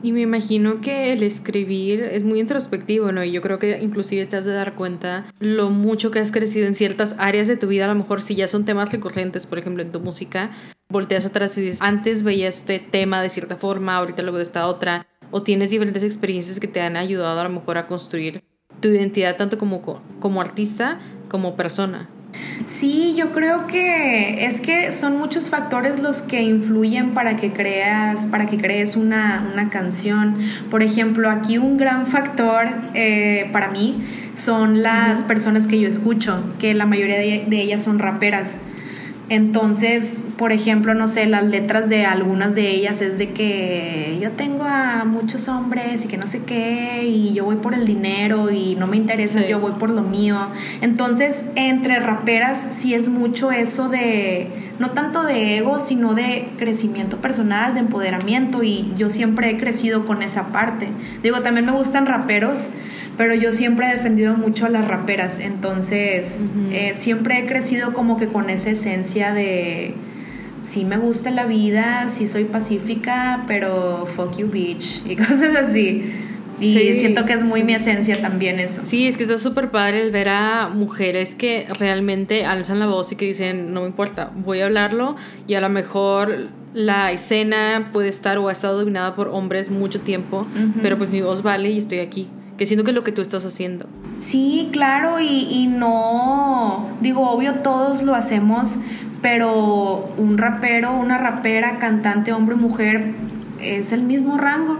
Y 0.00 0.12
me 0.12 0.20
imagino 0.20 0.80
que 0.80 1.12
el 1.12 1.24
escribir 1.24 2.04
es 2.04 2.22
muy 2.22 2.38
introspectivo, 2.38 3.10
¿no? 3.10 3.24
Y 3.24 3.32
yo 3.32 3.42
creo 3.42 3.58
que 3.58 3.80
inclusive 3.82 4.26
te 4.26 4.36
has 4.36 4.44
de 4.44 4.52
dar 4.52 4.74
cuenta 4.74 5.24
lo 5.40 5.70
mucho 5.70 6.12
que 6.12 6.20
has 6.20 6.30
crecido 6.30 6.68
en 6.68 6.76
ciertas 6.76 7.16
áreas 7.18 7.48
de 7.48 7.56
tu 7.56 7.66
vida, 7.66 7.86
a 7.86 7.88
lo 7.88 7.96
mejor 7.96 8.22
si 8.22 8.36
ya 8.36 8.46
son 8.46 8.64
temas 8.64 8.92
recurrentes, 8.92 9.44
por 9.46 9.58
ejemplo, 9.58 9.82
en 9.82 9.90
tu 9.90 9.98
música, 9.98 10.52
volteas 10.92 11.24
atrás 11.24 11.56
y 11.58 11.62
dices, 11.62 11.82
antes 11.82 12.22
veía 12.22 12.48
este 12.48 12.78
tema 12.78 13.22
de 13.22 13.30
cierta 13.30 13.56
forma, 13.56 13.96
ahorita 13.96 14.22
lo 14.22 14.30
veo 14.30 14.38
de 14.38 14.44
esta 14.44 14.66
otra, 14.66 15.06
o 15.30 15.42
tienes 15.42 15.70
diferentes 15.70 16.04
experiencias 16.04 16.60
que 16.60 16.68
te 16.68 16.80
han 16.80 16.96
ayudado 16.96 17.40
a 17.40 17.44
lo 17.44 17.50
mejor 17.50 17.78
a 17.78 17.86
construir 17.86 18.44
tu 18.80 18.88
identidad 18.88 19.36
tanto 19.36 19.58
como, 19.58 19.80
como 20.20 20.40
artista 20.40 21.00
como 21.28 21.56
persona. 21.56 22.08
Sí, 22.66 23.14
yo 23.16 23.32
creo 23.32 23.66
que 23.66 24.46
es 24.46 24.60
que 24.60 24.92
son 24.92 25.18
muchos 25.18 25.50
factores 25.50 26.00
los 26.00 26.22
que 26.22 26.42
influyen 26.42 27.12
para 27.12 27.36
que 27.36 27.52
creas, 27.52 28.26
para 28.26 28.46
que 28.46 28.58
crees 28.58 28.96
una, 28.96 29.68
canción. 29.70 30.38
Por 30.70 30.82
ejemplo, 30.82 31.30
aquí 31.30 31.58
un 31.58 31.76
gran 31.76 32.06
factor 32.06 32.66
eh, 32.94 33.48
para 33.52 33.68
mí 33.68 34.02
son 34.34 34.82
las 34.82 35.24
personas 35.24 35.66
que 35.66 35.78
yo 35.78 35.88
escucho, 35.88 36.42
que 36.58 36.74
la 36.74 36.86
mayoría 36.86 37.18
de 37.18 37.60
ellas 37.60 37.82
son 37.82 37.98
raperas. 37.98 38.56
Entonces, 39.28 40.18
por 40.42 40.50
ejemplo, 40.50 40.92
no 40.92 41.06
sé, 41.06 41.26
las 41.26 41.46
letras 41.46 41.88
de 41.88 42.04
algunas 42.04 42.52
de 42.56 42.68
ellas 42.68 43.00
es 43.00 43.16
de 43.16 43.30
que 43.30 44.18
yo 44.20 44.32
tengo 44.32 44.64
a 44.64 45.04
muchos 45.04 45.46
hombres 45.46 46.04
y 46.04 46.08
que 46.08 46.16
no 46.16 46.26
sé 46.26 46.42
qué, 46.42 47.04
y 47.04 47.32
yo 47.32 47.44
voy 47.44 47.54
por 47.54 47.74
el 47.74 47.84
dinero 47.84 48.50
y 48.50 48.74
no 48.74 48.88
me 48.88 48.96
interesa, 48.96 49.46
yo 49.46 49.60
voy 49.60 49.74
por 49.78 49.88
lo 49.88 50.02
mío. 50.02 50.48
Entonces, 50.80 51.44
entre 51.54 52.00
raperas 52.00 52.70
sí 52.72 52.92
es 52.92 53.08
mucho 53.08 53.52
eso 53.52 53.88
de, 53.88 54.48
no 54.80 54.90
tanto 54.90 55.22
de 55.22 55.58
ego, 55.58 55.78
sino 55.78 56.14
de 56.14 56.48
crecimiento 56.58 57.18
personal, 57.18 57.74
de 57.74 57.78
empoderamiento, 57.78 58.64
y 58.64 58.92
yo 58.98 59.10
siempre 59.10 59.48
he 59.48 59.58
crecido 59.58 60.06
con 60.06 60.24
esa 60.24 60.48
parte. 60.48 60.88
Digo, 61.22 61.42
también 61.42 61.66
me 61.66 61.72
gustan 61.72 62.04
raperos 62.04 62.66
pero 63.16 63.34
yo 63.34 63.52
siempre 63.52 63.86
he 63.86 63.92
defendido 63.94 64.34
mucho 64.34 64.64
a 64.64 64.70
las 64.70 64.88
raperas, 64.88 65.38
entonces 65.38 66.50
eh, 66.70 66.94
siempre 66.96 67.38
he 67.38 67.46
crecido 67.46 67.92
como 67.92 68.16
que 68.16 68.26
con 68.28 68.48
esa 68.48 68.70
esencia 68.70 69.34
de 69.34 69.94
sí 70.62 70.84
me 70.84 70.96
gusta 70.96 71.30
la 71.30 71.46
vida, 71.46 72.08
sí 72.08 72.26
soy 72.26 72.44
pacífica, 72.44 73.44
pero 73.46 74.06
fuck 74.06 74.36
you 74.36 74.48
bitch 74.48 75.02
y 75.06 75.16
cosas 75.16 75.56
así. 75.56 76.12
Y 76.60 76.98
siento 76.98 77.24
que 77.24 77.32
es 77.32 77.42
muy 77.42 77.64
mi 77.64 77.74
esencia 77.74 78.20
también 78.20 78.60
eso. 78.60 78.82
Sí, 78.84 79.08
es 79.08 79.16
que 79.16 79.24
está 79.24 79.36
súper 79.38 79.70
padre 79.70 80.02
el 80.02 80.12
ver 80.12 80.28
a 80.28 80.68
mujeres 80.68 81.34
que 81.34 81.66
realmente 81.80 82.44
alzan 82.44 82.78
la 82.78 82.86
voz 82.86 83.10
y 83.10 83.16
que 83.16 83.24
dicen, 83.24 83.74
no 83.74 83.80
me 83.80 83.88
importa, 83.88 84.30
voy 84.36 84.60
a 84.60 84.66
hablarlo 84.66 85.16
y 85.48 85.54
a 85.54 85.60
lo 85.60 85.68
mejor 85.68 86.46
la 86.72 87.10
escena 87.10 87.90
puede 87.92 88.08
estar 88.08 88.38
o 88.38 88.48
ha 88.48 88.52
estado 88.52 88.78
dominada 88.78 89.16
por 89.16 89.28
hombres 89.28 89.70
mucho 89.70 90.02
tiempo, 90.02 90.46
pero 90.82 90.96
pues 90.98 91.10
mi 91.10 91.20
voz 91.20 91.42
vale 91.42 91.70
y 91.70 91.78
estoy 91.78 91.98
aquí 91.98 92.28
que 92.56 92.66
siento 92.66 92.84
que 92.84 92.90
es 92.90 92.94
lo 92.94 93.04
que 93.04 93.12
tú 93.12 93.22
estás 93.22 93.44
haciendo. 93.44 93.86
Sí, 94.20 94.68
claro, 94.72 95.18
y, 95.20 95.66
no, 95.66 96.90
digo, 97.00 97.28
obvio 97.28 97.54
todos 97.56 98.02
lo 98.02 98.14
hacemos, 98.14 98.76
pero 99.22 100.12
un 100.18 100.36
rapero, 100.36 100.92
una 100.92 101.16
rapera, 101.16 101.78
cantante, 101.78 102.32
hombre, 102.32 102.56
mujer, 102.56 103.12
es 103.60 103.92
el 103.92 104.02
mismo 104.02 104.36
rango. 104.36 104.78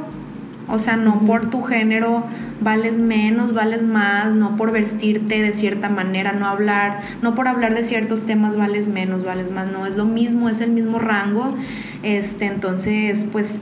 O 0.69 0.79
sea, 0.79 0.97
no 0.97 1.21
por 1.21 1.51
tu 1.51 1.63
género 1.63 2.25
vales 2.61 2.97
menos, 2.97 3.53
vales 3.53 3.83
más, 3.83 4.35
no 4.35 4.57
por 4.57 4.73
vestirte 4.73 5.43
de 5.43 5.53
cierta 5.53 5.89
manera, 5.89 6.33
no 6.33 6.47
hablar, 6.47 7.01
no 7.21 7.35
por 7.35 7.49
hablar 7.49 7.75
de 7.75 7.85
ciertos 7.85 8.27
temas 8.27 8.57
vales 8.57 8.89
menos, 8.89 9.25
vales 9.25 9.51
más, 9.51 9.71
no, 9.71 9.87
es 9.87 9.97
lo 9.97 10.05
mismo, 10.05 10.49
es 10.49 10.61
el 10.61 10.71
mismo 10.71 10.99
rango. 10.99 11.55
Este, 12.03 12.47
entonces, 12.47 13.27
pues 13.31 13.61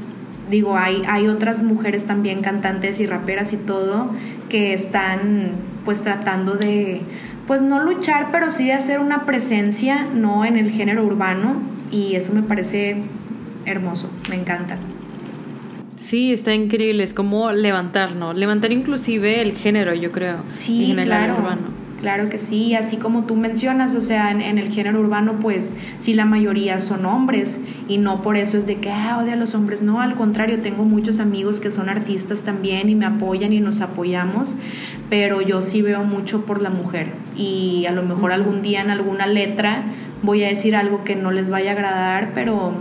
digo, 0.51 0.77
hay, 0.77 1.03
hay 1.09 1.29
otras 1.29 1.63
mujeres 1.63 2.05
también 2.05 2.43
cantantes 2.43 3.01
y 3.01 3.07
raperas 3.07 3.53
y 3.53 3.57
todo 3.57 4.11
que 4.49 4.75
están 4.75 5.53
pues 5.85 6.03
tratando 6.03 6.57
de, 6.57 7.01
pues 7.51 7.63
no 7.63 7.83
luchar, 7.83 8.29
pero 8.31 8.53
sí 8.53 8.67
de 8.67 8.75
hacer 8.75 9.01
una 9.01 9.27
presencia, 9.27 10.07
no 10.15 10.45
en 10.45 10.57
el 10.57 10.71
género 10.71 11.05
urbano, 11.05 11.61
y 11.91 12.15
eso 12.15 12.33
me 12.33 12.45
parece 12.45 13.03
hermoso, 13.67 14.09
me 14.29 14.37
encanta. 14.37 14.79
Sí, 15.97 16.33
está 16.33 16.55
increíble, 16.55 17.03
es 17.03 17.13
como 17.13 17.51
levantar, 17.51 18.15
¿no? 18.15 18.35
Levantar 18.35 18.71
inclusive 18.71 19.43
el 19.43 19.57
género, 19.57 19.93
yo 19.95 20.13
creo. 20.13 20.45
Sí, 20.53 20.93
en 20.93 21.01
el 21.01 21.07
claro. 21.07 21.39
urbano. 21.39 21.80
Claro 22.01 22.31
que 22.31 22.39
sí, 22.39 22.75
así 22.75 22.97
como 22.97 23.25
tú 23.25 23.37
mencionas, 23.37 23.95
o 23.95 24.01
sea, 24.01 24.31
en, 24.31 24.41
el 24.41 24.71
género 24.71 25.01
urbano, 25.01 25.35
pues 25.39 25.71
sí, 25.99 26.15
la 26.15 26.25
mayoría 26.25 26.81
son 26.81 27.05
hombres 27.05 27.61
y 27.89 27.99
no 27.99 28.23
por 28.23 28.39
eso 28.39 28.57
es 28.57 28.67
de 28.67 28.77
que 28.77 28.91
ah, 28.91 29.19
odia 29.23 29.35
a 29.35 29.37
los 29.37 29.55
hombres, 29.55 29.83
no, 29.83 30.01
al 30.01 30.15
contrario, 30.15 30.61
tengo 30.63 30.85
muchos 30.85 31.21
amigos 31.21 31.61
que 31.61 31.71
son 31.71 31.91
artistas 31.91 32.41
también 32.41 32.89
y 32.89 32.95
me 32.95 33.05
apoyan 33.05 33.53
y 33.53 33.61
nos 33.61 33.83
apoyamos, 33.83 34.57
pero 35.11 35.43
yo 35.43 35.61
sí 35.61 35.83
veo 35.83 36.03
mucho 36.03 36.47
por 36.47 36.63
la 36.63 36.71
mujer 36.71 37.09
y 37.37 37.85
a 37.87 37.93
lo 37.93 38.03
mejor 38.03 38.33
algún 38.33 38.63
día 38.63 38.81
en 38.81 38.89
alguna 38.89 39.27
letra 39.27 39.83
voy 40.23 40.43
a 40.45 40.49
decir 40.49 40.75
algo 40.77 41.05
que 41.05 41.17
no 41.17 41.33
les 41.33 41.51
vaya 41.51 41.73
a 41.73 41.75
agradar, 41.75 42.31
pero 42.35 42.73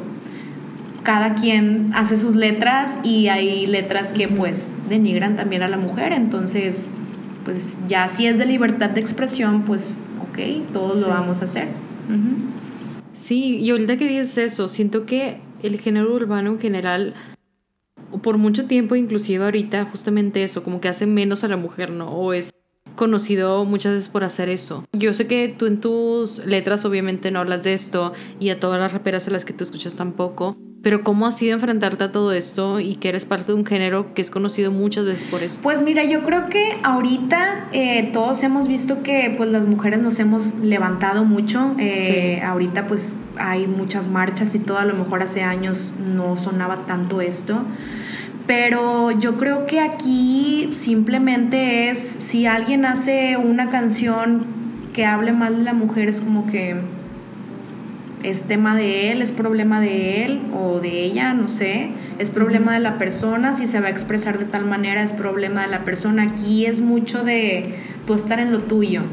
cada 1.03 1.35
quien 1.35 1.91
hace 1.93 2.15
sus 2.15 2.35
letras 2.35 2.99
y 3.03 3.27
hay 3.27 3.65
letras 3.65 4.13
que 4.13 4.29
pues 4.29 4.71
denigran 4.87 5.35
también 5.35 5.61
a 5.61 5.67
la 5.67 5.77
mujer, 5.77 6.13
entonces 6.13 6.89
pues 7.51 7.75
ya 7.87 8.09
si 8.09 8.27
es 8.27 8.37
de 8.37 8.45
libertad 8.45 8.91
de 8.91 9.01
expresión, 9.01 9.63
pues 9.63 9.97
ok, 10.21 10.71
todos 10.71 11.01
lo 11.01 11.09
vamos 11.09 11.41
a 11.41 11.45
hacer. 11.45 11.67
Sí, 13.13 13.57
y 13.57 13.71
ahorita 13.71 13.97
que 13.97 14.07
dices 14.07 14.37
eso, 14.37 14.67
siento 14.67 15.05
que 15.05 15.39
el 15.63 15.79
género 15.79 16.13
urbano 16.13 16.51
en 16.51 16.59
general, 16.59 17.15
por 18.21 18.37
mucho 18.37 18.65
tiempo, 18.65 18.95
inclusive 18.95 19.43
ahorita, 19.43 19.85
justamente 19.85 20.43
eso, 20.43 20.63
como 20.63 20.79
que 20.79 20.89
hace 20.89 21.05
menos 21.05 21.43
a 21.43 21.47
la 21.47 21.57
mujer, 21.57 21.91
¿no? 21.91 22.09
O 22.09 22.33
es 22.33 22.53
conocido 22.95 23.65
muchas 23.65 23.93
veces 23.93 24.09
por 24.09 24.23
hacer 24.23 24.49
eso. 24.49 24.85
Yo 24.93 25.13
sé 25.13 25.25
que 25.25 25.47
tú 25.57 25.65
en 25.65 25.81
tus 25.81 26.45
letras 26.45 26.85
obviamente 26.85 27.31
no 27.31 27.39
hablas 27.39 27.63
de 27.63 27.73
esto 27.73 28.13
y 28.39 28.49
a 28.49 28.59
todas 28.59 28.79
las 28.79 28.93
raperas 28.93 29.27
a 29.27 29.31
las 29.31 29.43
que 29.43 29.53
tú 29.53 29.63
escuchas 29.63 29.95
tampoco, 29.95 30.55
pero 30.81 31.03
¿cómo 31.03 31.27
ha 31.27 31.31
sido 31.31 31.53
enfrentarte 31.53 32.05
a 32.05 32.11
todo 32.11 32.31
esto 32.31 32.79
y 32.79 32.95
que 32.95 33.09
eres 33.09 33.25
parte 33.25 33.51
de 33.51 33.57
un 33.57 33.65
género 33.65 34.13
que 34.13 34.21
es 34.21 34.31
conocido 34.31 34.71
muchas 34.71 35.05
veces 35.05 35.25
por 35.29 35.43
eso? 35.43 35.59
Pues 35.61 35.81
mira, 35.81 36.03
yo 36.05 36.23
creo 36.23 36.49
que 36.49 36.77
ahorita 36.83 37.67
eh, 37.73 38.09
todos 38.13 38.41
hemos 38.43 38.67
visto 38.67 39.03
que 39.03 39.33
pues 39.35 39.49
las 39.49 39.67
mujeres 39.67 39.99
nos 39.99 40.19
hemos 40.19 40.55
levantado 40.55 41.25
mucho. 41.25 41.75
Eh, 41.77 42.41
ahorita 42.43 42.87
pues 42.87 43.13
hay 43.37 43.67
muchas 43.67 44.07
marchas 44.09 44.55
y 44.55 44.59
todo, 44.59 44.77
a 44.77 44.85
lo 44.85 44.95
mejor 44.95 45.21
hace 45.21 45.43
años 45.43 45.95
no 46.15 46.37
sonaba 46.37 46.85
tanto 46.87 47.19
esto. 47.21 47.61
Pero 48.47 49.11
yo 49.11 49.37
creo 49.37 49.67
que 49.67 49.79
aquí 49.79 50.71
simplemente 50.75 51.89
es, 51.89 51.99
si 51.99 52.47
alguien 52.47 52.85
hace 52.85 53.37
una 53.37 53.69
canción 53.69 54.45
que 54.93 55.05
hable 55.05 55.33
mal 55.33 55.57
de 55.57 55.63
la 55.63 55.73
mujer, 55.73 56.09
es 56.09 56.19
como 56.21 56.47
que 56.47 56.75
es 58.23 58.43
tema 58.43 58.75
de 58.75 59.11
él, 59.11 59.21
es 59.21 59.31
problema 59.31 59.79
de 59.79 60.25
él 60.25 60.41
o 60.53 60.79
de 60.79 61.03
ella, 61.03 61.33
no 61.33 61.47
sé, 61.47 61.91
es 62.17 62.29
problema 62.31 62.73
de 62.73 62.79
la 62.79 62.97
persona, 62.97 63.53
si 63.53 63.65
se 63.65 63.79
va 63.79 63.87
a 63.87 63.89
expresar 63.89 64.39
de 64.39 64.45
tal 64.45 64.65
manera 64.65 65.03
es 65.03 65.13
problema 65.13 65.61
de 65.61 65.67
la 65.67 65.85
persona. 65.85 66.23
Aquí 66.23 66.65
es 66.65 66.81
mucho 66.81 67.23
de 67.23 67.75
tú 68.05 68.13
estar 68.13 68.39
en 68.39 68.51
lo 68.51 68.59
tuyo, 68.59 69.03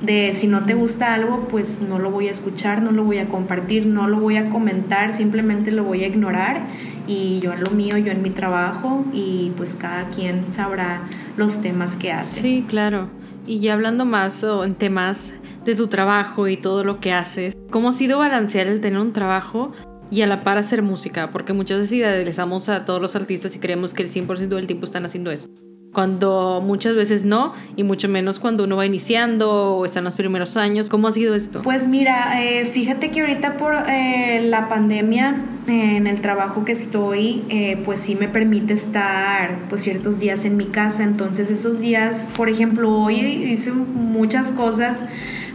de 0.00 0.32
si 0.34 0.46
no 0.46 0.64
te 0.64 0.74
gusta 0.74 1.14
algo, 1.14 1.48
pues 1.48 1.80
no 1.80 1.98
lo 1.98 2.10
voy 2.10 2.28
a 2.28 2.30
escuchar, 2.30 2.82
no 2.82 2.92
lo 2.92 3.04
voy 3.04 3.18
a 3.18 3.26
compartir, 3.26 3.86
no 3.86 4.08
lo 4.08 4.18
voy 4.18 4.36
a 4.36 4.48
comentar, 4.48 5.14
simplemente 5.14 5.70
lo 5.70 5.84
voy 5.84 6.04
a 6.04 6.08
ignorar 6.08 6.62
y 7.06 7.40
yo 7.40 7.52
en 7.52 7.60
lo 7.62 7.70
mío, 7.72 7.98
yo 7.98 8.12
en 8.12 8.22
mi 8.22 8.30
trabajo 8.30 9.04
y 9.12 9.52
pues 9.56 9.74
cada 9.74 10.08
quien 10.10 10.52
sabrá 10.52 11.02
los 11.36 11.60
temas 11.60 11.96
que 11.96 12.12
hace. 12.12 12.40
Sí, 12.40 12.64
claro. 12.68 13.08
Y 13.46 13.58
ya 13.58 13.74
hablando 13.74 14.04
más 14.04 14.44
en 14.44 14.74
temas 14.76 15.32
de 15.64 15.74
tu 15.74 15.88
trabajo 15.88 16.48
y 16.48 16.56
todo 16.56 16.84
lo 16.84 17.00
que 17.00 17.12
haces, 17.12 17.56
¿cómo 17.70 17.90
ha 17.90 17.92
sido 17.92 18.18
balancear 18.18 18.66
el 18.66 18.80
tener 18.80 19.00
un 19.00 19.12
trabajo 19.12 19.72
y 20.10 20.22
a 20.22 20.26
la 20.26 20.44
par 20.44 20.58
hacer 20.58 20.82
música? 20.82 21.30
Porque 21.30 21.52
muchas 21.52 21.78
veces 21.78 21.92
idealizamos 21.92 22.68
a 22.68 22.84
todos 22.84 23.00
los 23.00 23.16
artistas 23.16 23.54
y 23.56 23.58
creemos 23.58 23.94
que 23.94 24.02
el 24.02 24.08
100% 24.08 24.48
del 24.48 24.66
tiempo 24.66 24.84
están 24.84 25.04
haciendo 25.04 25.30
eso 25.30 25.48
cuando 25.92 26.62
muchas 26.64 26.94
veces 26.96 27.24
no, 27.24 27.52
y 27.76 27.84
mucho 27.84 28.08
menos 28.08 28.38
cuando 28.38 28.64
uno 28.64 28.76
va 28.76 28.86
iniciando 28.86 29.76
o 29.76 29.84
está 29.84 30.00
los 30.00 30.16
primeros 30.16 30.56
años. 30.56 30.88
¿Cómo 30.88 31.08
ha 31.08 31.12
sido 31.12 31.34
esto? 31.34 31.62
Pues 31.62 31.86
mira, 31.86 32.42
eh, 32.42 32.64
fíjate 32.64 33.10
que 33.10 33.20
ahorita 33.20 33.58
por 33.58 33.74
eh, 33.88 34.40
la 34.42 34.68
pandemia, 34.68 35.36
eh, 35.66 35.96
en 35.96 36.06
el 36.06 36.20
trabajo 36.20 36.64
que 36.64 36.72
estoy, 36.72 37.42
pues 37.84 38.00
sí 38.00 38.16
me 38.16 38.28
permite 38.28 38.72
estar 38.72 39.58
pues 39.68 39.82
ciertos 39.82 40.18
días 40.18 40.44
en 40.44 40.56
mi 40.56 40.66
casa, 40.66 41.04
entonces 41.04 41.50
esos 41.50 41.80
días, 41.80 42.30
por 42.36 42.48
ejemplo, 42.48 42.90
hoy 42.90 43.16
hice 43.16 43.72
muchas 43.72 44.52
cosas 44.52 45.04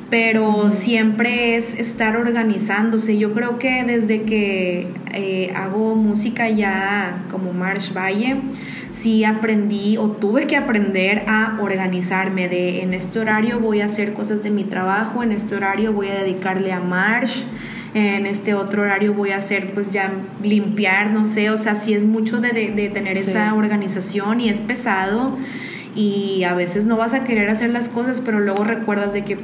pero 0.10 0.72
siempre 0.72 1.58
es 1.58 1.74
estar 1.74 2.15
organizándose. 2.15 3.17
Yo 3.17 3.34
creo 3.34 3.60
que 3.60 3.84
desde 3.84 4.24
que 4.24 4.88
hago 5.56 5.96
música 5.96 6.50
ya 6.50 7.24
como 7.30 7.54
Marsh 7.54 7.91
Valle, 7.93 8.38
sí 8.93 9.24
aprendí 9.24 9.98
o 9.98 10.10
tuve 10.10 10.48
que 10.48 10.56
aprender 10.56 11.24
a 11.28 11.58
organizarme 11.62 12.50
de 12.50 12.82
en 12.82 12.93
este 12.93 13.20
horario 13.20 13.60
voy 13.60 13.82
a 13.82 13.86
hacer 13.86 14.13
cosas 14.13 14.41
de 14.43 14.50
mi 14.50 14.63
trabajo, 14.63 15.24
en 15.24 15.32
este 15.32 15.56
horario 15.56 15.93
voy 15.93 16.08
a 16.10 16.15
dedicarle 16.15 16.72
a 16.72 16.80
Marsh, 16.80 17.43
en 17.93 18.26
este 18.26 18.54
otro 18.54 18.84
horario 18.84 19.13
voy 19.13 19.32
a 19.32 19.38
hacer 19.38 19.72
pues 19.74 19.89
ya 19.89 20.12
limpiar, 20.41 21.12
no 21.12 21.24
sé, 21.24 21.50
o 21.50 21.58
sea, 21.58 21.76
sí 21.76 21.93
es 21.93 22.06
mucho 22.06 22.39
de, 22.39 22.91
tener 22.93 23.17
esa 23.17 23.54
organización 23.54 24.39
y 24.39 24.50
es 24.50 24.62
pesado 24.62 25.38
y 25.96 26.43
a 26.43 26.54
veces 26.54 26.86
no 26.86 26.98
vas 26.98 27.13
a 27.13 27.24
querer 27.24 27.50
hacer 27.50 27.70
las 27.72 27.89
cosas, 27.89 28.22
pero 28.24 28.39
luego 28.39 28.63
recuerdas 28.63 29.13
de 29.13 29.24
que 29.26 29.38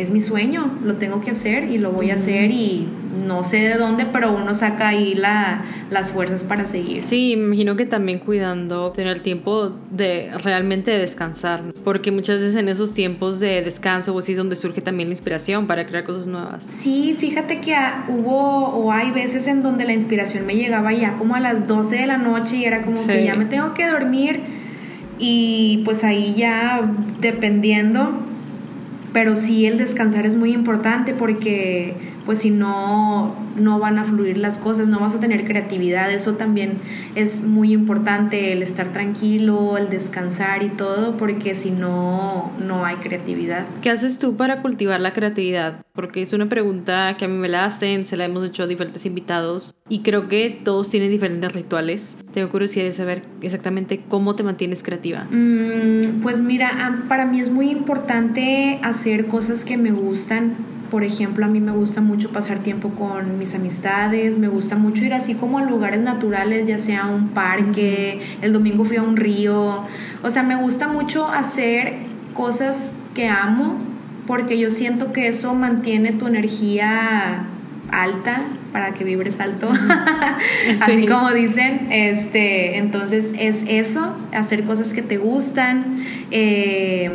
es 0.00 0.10
mi 0.10 0.20
sueño, 0.20 0.78
lo 0.84 0.96
tengo 0.96 1.20
que 1.20 1.30
hacer 1.30 1.64
y 1.64 1.78
lo 1.78 1.92
voy 1.92 2.10
a 2.10 2.14
hacer 2.14 2.50
y 2.50 2.86
no 3.26 3.44
sé 3.44 3.58
de 3.58 3.74
dónde, 3.74 4.06
pero 4.06 4.34
uno 4.34 4.54
saca 4.54 4.88
ahí 4.88 5.14
la, 5.14 5.64
las 5.90 6.10
fuerzas 6.10 6.44
para 6.44 6.66
seguir. 6.66 7.02
Sí, 7.02 7.32
imagino 7.32 7.76
que 7.76 7.84
también 7.84 8.18
cuidando, 8.18 8.92
tener 8.92 9.16
el 9.16 9.22
tiempo 9.22 9.72
de 9.90 10.30
realmente 10.42 10.92
descansar, 10.92 11.62
porque 11.84 12.10
muchas 12.12 12.40
veces 12.40 12.54
en 12.56 12.68
esos 12.68 12.94
tiempos 12.94 13.40
de 13.40 13.62
descanso 13.62 14.14
o 14.14 14.18
así 14.18 14.32
es 14.32 14.38
donde 14.38 14.56
surge 14.56 14.80
también 14.80 15.08
la 15.08 15.14
inspiración 15.14 15.66
para 15.66 15.86
crear 15.86 16.04
cosas 16.04 16.26
nuevas. 16.26 16.64
Sí, 16.64 17.16
fíjate 17.18 17.60
que 17.60 17.74
hubo 18.08 18.68
o 18.68 18.92
hay 18.92 19.10
veces 19.10 19.46
en 19.48 19.62
donde 19.62 19.84
la 19.84 19.92
inspiración 19.92 20.46
me 20.46 20.54
llegaba 20.54 20.92
ya 20.92 21.16
como 21.16 21.34
a 21.34 21.40
las 21.40 21.66
12 21.66 21.96
de 21.96 22.06
la 22.06 22.18
noche 22.18 22.56
y 22.56 22.64
era 22.64 22.82
como 22.82 23.04
que 23.04 23.24
ya 23.24 23.34
me 23.34 23.44
tengo 23.46 23.74
que 23.74 23.86
dormir 23.86 24.40
y 25.18 25.82
pues 25.84 26.04
ahí 26.04 26.34
ya 26.36 26.88
dependiendo 27.20 28.27
pero 29.12 29.36
sí 29.36 29.66
el 29.66 29.78
descansar 29.78 30.26
es 30.26 30.36
muy 30.36 30.52
importante 30.52 31.14
porque 31.14 31.94
pues 32.28 32.40
si 32.40 32.50
no, 32.50 33.34
no 33.56 33.78
van 33.78 33.98
a 33.98 34.04
fluir 34.04 34.36
las 34.36 34.58
cosas, 34.58 34.86
no 34.86 35.00
vas 35.00 35.14
a 35.14 35.18
tener 35.18 35.46
creatividad, 35.46 36.12
eso 36.12 36.34
también 36.34 36.74
es 37.14 37.42
muy 37.42 37.72
importante, 37.72 38.52
el 38.52 38.62
estar 38.62 38.92
tranquilo, 38.92 39.78
el 39.78 39.88
descansar 39.88 40.62
y 40.62 40.68
todo, 40.68 41.16
porque 41.16 41.54
si 41.54 41.70
no, 41.70 42.52
no 42.62 42.84
hay 42.84 42.96
creatividad. 42.96 43.64
¿Qué 43.80 43.88
haces 43.88 44.18
tú 44.18 44.36
para 44.36 44.60
cultivar 44.60 45.00
la 45.00 45.14
creatividad? 45.14 45.80
Porque 45.94 46.20
es 46.20 46.34
una 46.34 46.50
pregunta 46.50 47.16
que 47.18 47.24
a 47.24 47.28
mí 47.28 47.38
me 47.38 47.48
la 47.48 47.64
hacen, 47.64 48.04
se 48.04 48.18
la 48.18 48.26
hemos 48.26 48.44
hecho 48.44 48.64
a 48.64 48.66
diferentes 48.66 49.06
invitados 49.06 49.74
y 49.88 50.00
creo 50.00 50.28
que 50.28 50.60
todos 50.62 50.90
tienen 50.90 51.10
diferentes 51.10 51.50
rituales. 51.54 52.18
Tengo 52.34 52.50
curiosidad 52.50 52.84
de 52.84 52.92
saber 52.92 53.22
exactamente 53.40 54.02
cómo 54.06 54.36
te 54.36 54.42
mantienes 54.42 54.82
creativa. 54.82 55.24
Mm, 55.30 56.20
pues 56.20 56.42
mira, 56.42 57.04
para 57.08 57.24
mí 57.24 57.40
es 57.40 57.48
muy 57.48 57.70
importante 57.70 58.80
hacer 58.82 59.28
cosas 59.28 59.64
que 59.64 59.78
me 59.78 59.92
gustan 59.92 60.76
por 60.90 61.04
ejemplo, 61.04 61.44
a 61.44 61.48
mí 61.48 61.60
me 61.60 61.72
gusta 61.72 62.00
mucho 62.00 62.30
pasar 62.30 62.58
tiempo 62.58 62.90
con 62.90 63.38
mis 63.38 63.54
amistades, 63.54 64.38
me 64.38 64.48
gusta 64.48 64.76
mucho 64.76 65.04
ir 65.04 65.14
así 65.14 65.34
como 65.34 65.58
a 65.58 65.62
lugares 65.62 66.00
naturales, 66.00 66.66
ya 66.66 66.78
sea 66.78 67.06
un 67.06 67.28
parque, 67.28 68.20
el 68.40 68.52
domingo 68.52 68.84
fui 68.84 68.96
a 68.96 69.02
un 69.02 69.16
río, 69.16 69.84
o 70.22 70.30
sea, 70.30 70.42
me 70.42 70.56
gusta 70.56 70.88
mucho 70.88 71.28
hacer 71.28 71.94
cosas 72.34 72.92
que 73.14 73.28
amo 73.28 73.78
porque 74.26 74.58
yo 74.58 74.70
siento 74.70 75.12
que 75.12 75.28
eso 75.28 75.54
mantiene 75.54 76.12
tu 76.12 76.26
energía 76.26 77.44
alta 77.90 78.42
para 78.72 78.92
que 78.92 79.04
vibres 79.04 79.40
alto, 79.40 79.70
así 80.80 81.06
como 81.06 81.30
dicen, 81.32 81.88
este, 81.90 82.78
entonces 82.78 83.32
es 83.38 83.64
eso, 83.66 84.14
hacer 84.32 84.64
cosas 84.64 84.92
que 84.92 85.02
te 85.02 85.16
gustan. 85.16 85.96
Eh, 86.30 87.10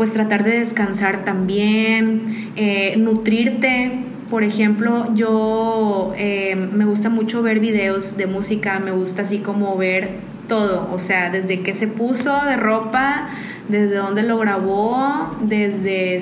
pues 0.00 0.12
tratar 0.12 0.44
de 0.44 0.60
descansar 0.60 1.26
también, 1.26 2.52
eh, 2.56 2.94
nutrirte. 2.96 4.02
Por 4.30 4.44
ejemplo, 4.44 5.14
yo 5.14 6.14
eh, 6.16 6.56
me 6.56 6.86
gusta 6.86 7.10
mucho 7.10 7.42
ver 7.42 7.60
videos 7.60 8.16
de 8.16 8.26
música, 8.26 8.78
me 8.78 8.92
gusta 8.92 9.20
así 9.20 9.40
como 9.40 9.76
ver 9.76 10.08
todo, 10.48 10.88
o 10.90 10.98
sea, 10.98 11.28
desde 11.28 11.60
qué 11.60 11.74
se 11.74 11.86
puso 11.86 12.34
de 12.46 12.56
ropa, 12.56 13.28
desde 13.68 13.96
dónde 13.96 14.22
lo 14.22 14.38
grabó, 14.38 15.36
desde 15.42 16.18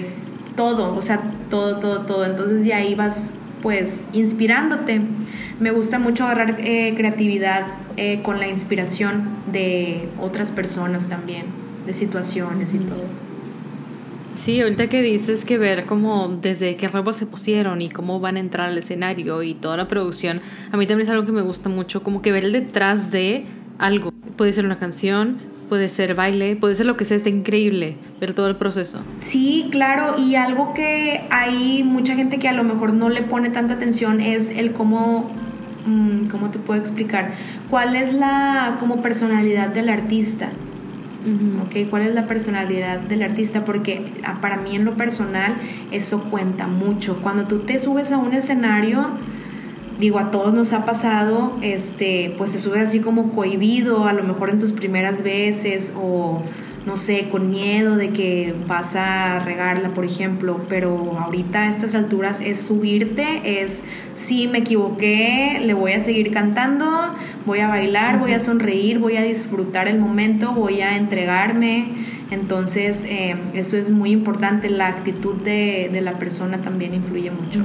todo, 0.57 0.97
o 0.97 1.01
sea, 1.01 1.23
todo, 1.49 1.79
todo, 1.79 2.01
todo. 2.01 2.27
Entonces 2.27 2.65
de 2.65 2.75
ahí 2.75 2.97
vas 2.97 3.33
pues 3.63 4.09
inspirándote. 4.13 5.03
Me 5.61 5.71
gusta 5.71 6.01
mucho 6.01 6.25
agarrar 6.25 6.57
eh, 6.59 6.95
creatividad 6.97 7.67
con 8.25 8.41
la 8.41 8.49
inspiración 8.49 9.37
de 9.53 10.09
otras 10.21 10.51
personas 10.51 11.07
también, 11.07 11.45
de 11.87 11.95
situaciones 11.95 12.75
y 12.75 12.79
todo. 12.79 13.28
Sí, 14.39 14.61
ahorita 14.61 14.89
que 14.89 15.03
dices 15.03 15.45
que 15.45 15.59
ver 15.59 15.85
como 15.85 16.29
desde 16.29 16.77
qué 16.77 16.87
ropa 16.87 17.13
se 17.13 17.27
pusieron 17.27 17.83
y 17.83 17.89
cómo 17.89 18.21
van 18.21 18.37
a 18.37 18.41
entrar 18.41 18.69
al 18.69 18.79
escenario 18.79 19.43
y 19.43 19.53
toda 19.53 19.77
la 19.77 19.89
producción, 19.89 20.41
a 20.71 20.77
mí 20.77 20.87
también 20.87 21.07
es 21.07 21.13
algo 21.13 21.27
que 21.27 21.33
me 21.33 21.43
gusta 21.43 21.69
mucho, 21.69 22.05
como 22.05 22.23
que 22.23 22.31
ver 22.31 22.51
detrás 22.53 23.11
de 23.11 23.47
algo. 23.79 24.13
Puede 24.37 24.53
ser 24.53 24.65
una 24.65 24.79
canción, 24.79 25.39
puede 25.69 25.89
ser 25.89 26.15
baile, 26.15 26.55
puede 26.55 26.77
ser 26.77 26.87
lo 26.87 26.97
que 26.97 27.05
sea, 27.05 27.17
está 27.17 27.29
increíble 27.29 27.97
ver 28.21 28.33
todo 28.33 28.47
el 28.47 28.55
proceso. 28.55 29.01
Sí, 29.19 29.69
claro, 29.73 30.15
y 30.17 30.37
algo 30.37 30.73
que 30.73 31.27
hay 31.31 31.83
mucha 31.83 32.15
gente 32.15 32.39
que 32.39 32.49
a 32.49 32.53
lo 32.53 32.63
mejor 32.63 32.95
no 32.95 33.09
le 33.09 33.23
pone 33.23 33.51
tanta 33.51 33.75
atención 33.75 34.21
es 34.21 34.51
el 34.51 34.73
cómo, 34.73 35.33
mm, 35.85 36.29
¿cómo 36.29 36.51
te 36.51 36.61
puedo 36.61 36.79
explicar? 36.79 37.33
¿Cuál 37.71 37.97
es 37.97 38.13
la 38.13 38.77
como 38.79 39.03
personalidad 39.03 39.71
del 39.71 39.89
artista? 39.89 40.53
¿Cuál 41.91 42.03
es 42.03 42.15
la 42.15 42.27
personalidad 42.27 42.99
del 43.01 43.23
artista? 43.23 43.65
Porque 43.65 44.13
ah, 44.25 44.39
para 44.41 44.57
mí 44.57 44.77
en 44.77 44.85
lo 44.85 44.97
personal 44.97 45.57
eso 45.91 46.25
cuenta 46.25 46.67
mucho. 46.67 47.19
Cuando 47.23 47.47
tú 47.47 47.61
te 47.61 47.79
subes 47.79 48.13
a 48.13 48.19
un 48.19 48.33
escenario, 48.33 49.09
digo, 49.99 50.19
a 50.19 50.31
todos 50.31 50.55
nos 50.55 50.73
ha 50.73 50.85
pasado, 50.85 51.59
este, 51.63 52.35
pues 52.39 52.53
te 52.53 52.59
subes 52.59 52.89
así 52.89 53.01
como 53.01 53.33
cohibido, 53.33 54.07
a 54.07 54.13
lo 54.13 54.23
mejor 54.23 54.51
en 54.51 54.59
tus 54.59 54.73
primeras 54.73 55.23
veces 55.23 55.95
o 55.97 56.43
no 56.89 56.97
sé, 56.97 57.29
con 57.31 57.51
miedo 57.51 57.97
de 57.97 58.11
que 58.11 58.55
vas 58.67 58.97
a 58.97 59.41
regarla, 59.41 59.91
por 59.91 60.07
ejemplo, 60.07 60.63
pero 60.71 61.19
ahorita 61.19 61.65
a 61.65 61.69
estas 61.69 61.95
alturas 61.95 62.41
es 62.41 62.63
subirte, 62.63 63.61
es 63.63 63.83
si 64.15 64.49
me 64.49 64.59
equivoqué, 64.59 65.61
le 65.63 65.75
voy 65.75 65.93
a 65.93 66.01
seguir 66.01 66.33
cantando, 66.33 67.15
voy 67.45 67.59
a 67.59 67.69
bailar, 67.69 68.19
voy 68.19 68.33
a 68.33 68.41
sonreír, 68.41 68.99
voy 68.99 69.17
a 69.17 69.23
disfrutar 69.23 69.87
el 69.87 70.01
momento, 70.01 70.53
voy 70.53 70.81
a 70.81 70.97
entregarme. 70.97 71.93
Entonces, 72.31 73.05
eh, 73.05 73.37
eso 73.53 73.77
es 73.77 73.91
muy 73.91 74.11
importante, 74.11 74.71
la 74.71 74.89
actitud 74.89 75.37
de, 75.37 75.91
de, 75.93 76.01
la 76.01 76.19
persona 76.19 76.59
también 76.63 76.95
influye 76.95 77.31
mucho. 77.31 77.65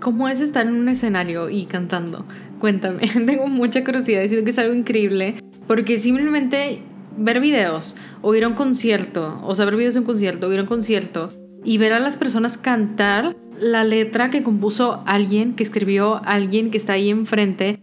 ¿Cómo 0.00 0.28
es 0.28 0.40
estar 0.40 0.66
en 0.66 0.74
un 0.74 0.88
escenario 0.88 1.48
y 1.48 1.66
cantando? 1.66 2.24
Cuéntame, 2.58 3.06
tengo 3.26 3.46
mucha 3.46 3.84
curiosidad, 3.84 4.26
siento 4.26 4.44
que 4.44 4.50
es 4.50 4.58
algo 4.58 4.74
increíble, 4.74 5.36
porque 5.68 5.98
simplemente 5.98 6.82
ver 7.18 7.40
videos 7.40 7.96
o 8.22 8.34
ir 8.34 8.44
a 8.44 8.48
un 8.48 8.54
concierto, 8.54 9.40
o 9.42 9.54
sea, 9.54 9.64
ver 9.64 9.76
videos 9.76 9.94
de 9.94 10.00
un 10.00 10.06
concierto, 10.06 10.46
o 10.46 10.52
ir 10.52 10.58
a 10.58 10.62
un 10.62 10.68
concierto 10.68 11.30
y 11.64 11.78
ver 11.78 11.92
a 11.92 12.00
las 12.00 12.16
personas 12.16 12.56
cantar 12.56 13.36
la 13.60 13.84
letra 13.84 14.30
que 14.30 14.42
compuso 14.42 15.02
alguien, 15.06 15.54
que 15.54 15.62
escribió 15.62 16.20
alguien 16.24 16.70
que 16.70 16.78
está 16.78 16.94
ahí 16.94 17.10
enfrente, 17.10 17.80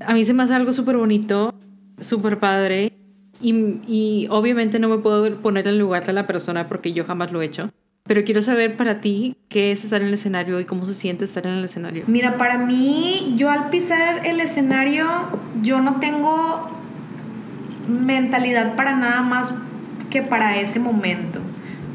a 0.00 0.14
mí 0.14 0.24
se 0.24 0.34
me 0.34 0.42
hace 0.42 0.54
algo 0.54 0.72
súper 0.72 0.96
bonito, 0.96 1.54
súper 2.00 2.38
padre. 2.38 2.92
Y, 3.40 3.52
y, 3.86 4.26
obviamente 4.30 4.78
no 4.78 4.88
me 4.88 4.98
puedo 4.98 5.40
poner 5.42 5.66
en 5.68 5.78
lugar 5.78 6.06
de 6.06 6.12
la 6.12 6.26
persona 6.26 6.68
porque 6.68 6.92
yo 6.92 7.04
jamás 7.04 7.32
lo 7.32 7.42
he 7.42 7.46
hecho. 7.46 7.70
Pero 8.06 8.22
quiero 8.24 8.42
saber 8.42 8.76
para 8.76 9.00
ti 9.00 9.36
qué 9.48 9.72
es 9.72 9.82
estar 9.82 10.02
en 10.02 10.08
el 10.08 10.14
escenario 10.14 10.60
y 10.60 10.66
cómo 10.66 10.84
se 10.84 10.92
siente 10.92 11.24
estar 11.24 11.46
en 11.46 11.54
el 11.54 11.64
escenario. 11.64 12.04
Mira, 12.06 12.36
para 12.36 12.58
mí, 12.58 13.34
yo 13.36 13.50
al 13.50 13.66
pisar 13.70 14.26
el 14.26 14.40
escenario, 14.40 15.06
yo 15.62 15.80
no 15.80 16.00
tengo 16.00 16.73
mentalidad 17.88 18.74
para 18.76 18.96
nada 18.96 19.22
más 19.22 19.52
que 20.10 20.22
para 20.22 20.58
ese 20.58 20.78
momento. 20.78 21.40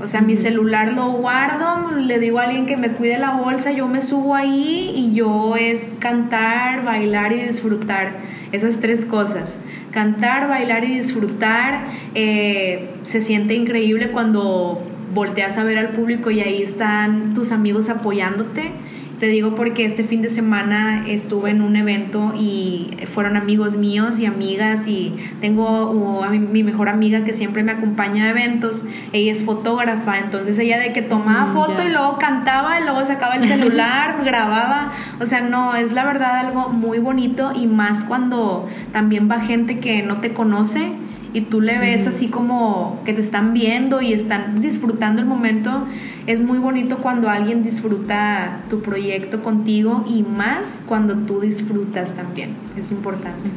O 0.02 0.08
sea, 0.08 0.22
mi 0.22 0.38
celular 0.38 0.94
lo 0.94 1.12
guardo, 1.12 1.98
le 1.98 2.20
digo 2.20 2.40
a 2.40 2.44
alguien 2.44 2.66
que 2.66 2.78
me 2.78 2.92
cuide 2.92 3.18
la 3.18 3.32
bolsa, 3.32 3.72
yo 3.72 3.88
me 3.90 4.02
subo 4.02 4.34
ahí 4.34 4.94
y 4.96 5.14
yo 5.14 5.58
es 5.58 5.94
cantar, 6.00 6.86
bailar 6.86 7.34
y 7.34 7.42
disfrutar. 7.42 8.14
Esas 8.54 8.80
tres 8.80 9.06
cosas. 9.06 9.60
Cantar, 9.92 10.48
bailar 10.48 10.86
y 10.86 10.96
disfrutar. 10.96 11.88
Eh, 12.16 12.92
se 13.04 13.22
siente 13.22 13.56
increíble 13.56 14.12
cuando 14.12 14.82
volteas 15.14 15.58
a 15.58 15.64
ver 15.64 15.78
al 15.78 15.90
público 15.90 16.32
y 16.32 16.40
ahí 16.40 16.62
están 16.62 17.34
tus 17.34 17.52
amigos 17.52 17.90
apoyándote 17.90 18.72
te 19.20 19.28
digo 19.28 19.54
porque 19.54 19.86
este 19.86 20.04
fin 20.06 20.22
de 20.22 20.30
semana 20.30 21.04
estuve 21.08 21.52
en 21.52 21.62
un 21.62 21.76
evento 21.76 22.34
y 22.38 22.90
fueron 23.08 23.36
amigos 23.36 23.76
míos 23.76 24.20
y 24.20 24.26
amigas 24.26 24.88
y 24.88 25.14
tengo 25.42 26.24
a 26.24 26.30
mi, 26.30 26.64
mejor 26.64 26.88
amiga 26.88 27.24
que 27.26 27.34
siempre 27.34 27.62
me 27.64 27.74
acompaña 27.74 28.26
a 28.26 28.30
eventos. 28.30 28.86
Ella 29.12 29.34
es 29.34 29.44
fotógrafa, 29.44 30.20
entonces 30.20 30.58
ella 30.58 30.80
de 30.80 30.94
que 30.94 31.02
tomaba 31.02 31.48
mm, 31.48 31.54
foto 31.54 31.84
y 31.84 31.90
luego 31.90 32.18
cantaba 32.18 32.80
y 32.80 32.84
luego 32.84 33.04
sacaba 33.04 33.36
el 33.36 33.46
celular, 33.46 34.22
grababa. 34.24 34.94
O 35.20 35.26
sea, 35.26 35.42
no, 35.42 35.76
es 35.76 35.92
la 35.92 36.06
verdad 36.06 36.38
algo 36.38 36.70
muy 36.70 37.00
bonito 37.00 37.52
y 37.54 37.68
más 37.68 38.06
cuando 38.06 38.70
también 38.94 39.30
va 39.30 39.42
gente 39.42 39.80
que 39.80 40.02
no 40.02 40.22
te 40.22 40.32
conoce 40.32 40.94
y 41.34 41.42
tú 41.42 41.62
le 41.62 41.78
ves 41.78 42.08
así 42.08 42.28
como 42.28 43.02
que 43.06 43.14
te 43.14 43.22
están 43.22 43.54
viendo 43.54 44.02
y 44.02 44.14
están 44.14 44.62
disfrutando 44.62 45.22
el 45.22 45.28
momento, 45.28 45.86
es 46.28 46.42
muy 46.42 46.58
bonito 46.60 46.98
cuando 46.98 47.30
alguien 47.30 47.64
disfruta 47.64 48.62
tu 48.70 48.82
proyecto 48.82 49.42
contigo 49.42 50.06
y 50.08 50.24
más 50.24 50.82
cuando 50.86 51.16
tú 51.16 51.42
disfrutas 51.42 52.14
también, 52.16 52.52
es 52.78 52.92
importante. 52.92 53.50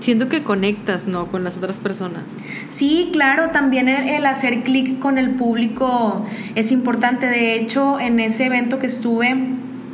Siento 0.00 0.28
que 0.28 0.44
conectas, 0.44 1.08
¿no? 1.08 1.26
Con 1.26 1.44
las 1.44 1.58
otras 1.58 1.80
personas. 1.80 2.42
Sí, 2.70 3.10
claro, 3.12 3.50
también 3.50 3.88
el, 3.88 4.24
hacer 4.26 4.62
clic 4.62 4.98
con 5.00 5.18
el 5.18 5.30
público 5.30 6.24
es 6.54 6.70
importante. 6.70 7.26
De 7.26 7.56
hecho, 7.56 7.98
en 7.98 8.20
ese 8.20 8.46
evento 8.46 8.78
que 8.78 8.86
estuve, 8.86 9.36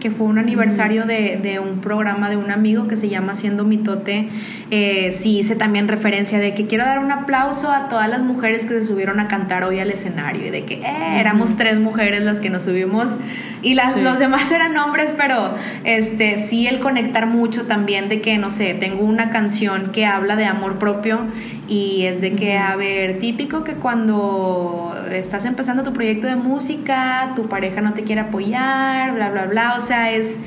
que 0.04 0.10
fue 0.10 0.26
un 0.26 0.38
aniversario 0.38 1.06
de, 1.06 1.40
de, 1.42 1.60
un 1.60 1.80
programa 1.80 2.28
de 2.28 2.36
un 2.36 2.50
amigo 2.50 2.88
que 2.88 2.94
se 2.94 3.08
llama 3.08 3.32
Haciendo 3.32 3.64
Mitote, 3.64 4.28
eh, 4.70 5.16
sí 5.18 5.38
hice 5.38 5.56
también 5.56 5.88
referencia 5.88 6.38
de 6.38 6.52
que 6.52 6.66
quiero 6.66 6.84
dar 6.84 6.98
un 6.98 7.10
aplauso 7.10 7.72
a 7.72 7.88
todas 7.88 8.10
las 8.10 8.20
mujeres 8.20 8.66
que 8.66 8.74
se 8.80 8.86
subieron 8.86 9.18
a 9.18 9.28
cantar 9.28 9.64
hoy 9.64 9.78
al 9.78 9.90
escenario 9.90 10.46
y 10.46 10.50
de 10.50 10.64
que 10.64 10.74
eh, 10.74 11.20
éramos 11.20 11.56
tres 11.56 11.80
mujeres 11.80 12.22
las 12.22 12.38
que 12.40 12.50
nos 12.50 12.64
subimos 12.64 13.16
y 13.64 13.74
las, 13.74 13.96
los 13.96 14.18
demás 14.18 14.52
eran 14.52 14.76
hombres, 14.76 15.10
pero 15.16 15.54
este, 15.84 16.46
sí 16.48 16.66
el 16.66 16.80
conectar 16.80 17.26
mucho 17.26 17.62
también 17.62 18.10
de 18.10 18.20
que, 18.20 18.36
no 18.36 18.50
sé, 18.50 18.74
tengo 18.74 19.02
una 19.02 19.30
canción 19.30 19.90
que 19.90 20.04
habla 20.04 20.36
de 20.36 20.44
amor 20.44 20.78
propio 20.78 21.20
y 21.66 22.04
es 22.04 22.20
de 22.20 22.32
que, 22.32 22.58
a 22.58 22.76
ver, 22.76 23.18
típico 23.18 23.64
que 23.64 23.72
cuando 23.74 24.94
estás 25.10 25.46
empezando 25.46 25.82
tu 25.82 25.94
proyecto 25.94 26.26
de 26.26 26.36
música, 26.36 27.32
tu 27.34 27.48
pareja 27.48 27.80
no 27.80 27.94
te 27.94 28.04
quiere 28.04 28.20
apoyar, 28.20 29.14
bla, 29.14 29.30
bla, 29.30 29.46
bla, 29.46 29.74
o 29.78 29.80
sea, 29.80 30.12
es 30.12 30.38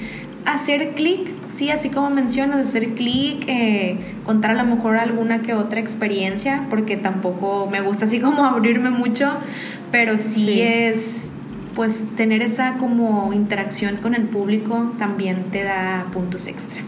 hacer 0.45 0.91
clic, 0.91 1.31
sí, 1.49 1.71
así 1.71 1.89
como 1.89 2.11
mencionas, 2.11 2.67
hacer 2.67 2.93
clic, 2.93 3.43
eh, 3.47 3.97
contar 4.25 4.51
a 4.51 4.63
lo 4.63 4.65
mejor 4.65 4.95
alguna 4.95 5.41
que 5.41 5.55
otra 5.55 5.79
experiencia, 5.79 6.67
porque 6.69 6.97
tampoco 6.97 7.67
me 7.69 7.81
gusta 7.81 8.05
así 8.05 8.19
como 8.19 8.45
abrirme 8.45 8.91
mucho, 8.91 9.37
pero 9.91 10.19
sí. 10.19 10.61
es 10.61 11.26
pues 11.77 12.07
tener 12.15 12.41
esa 12.41 12.79
como 12.79 13.31
interacción 13.33 13.97
con 13.97 14.15
el 14.15 14.23
público 14.23 14.93
también 14.97 15.43
te 15.51 15.63
da 15.63 16.07
puntos 16.11 16.47
extra. 16.47 16.81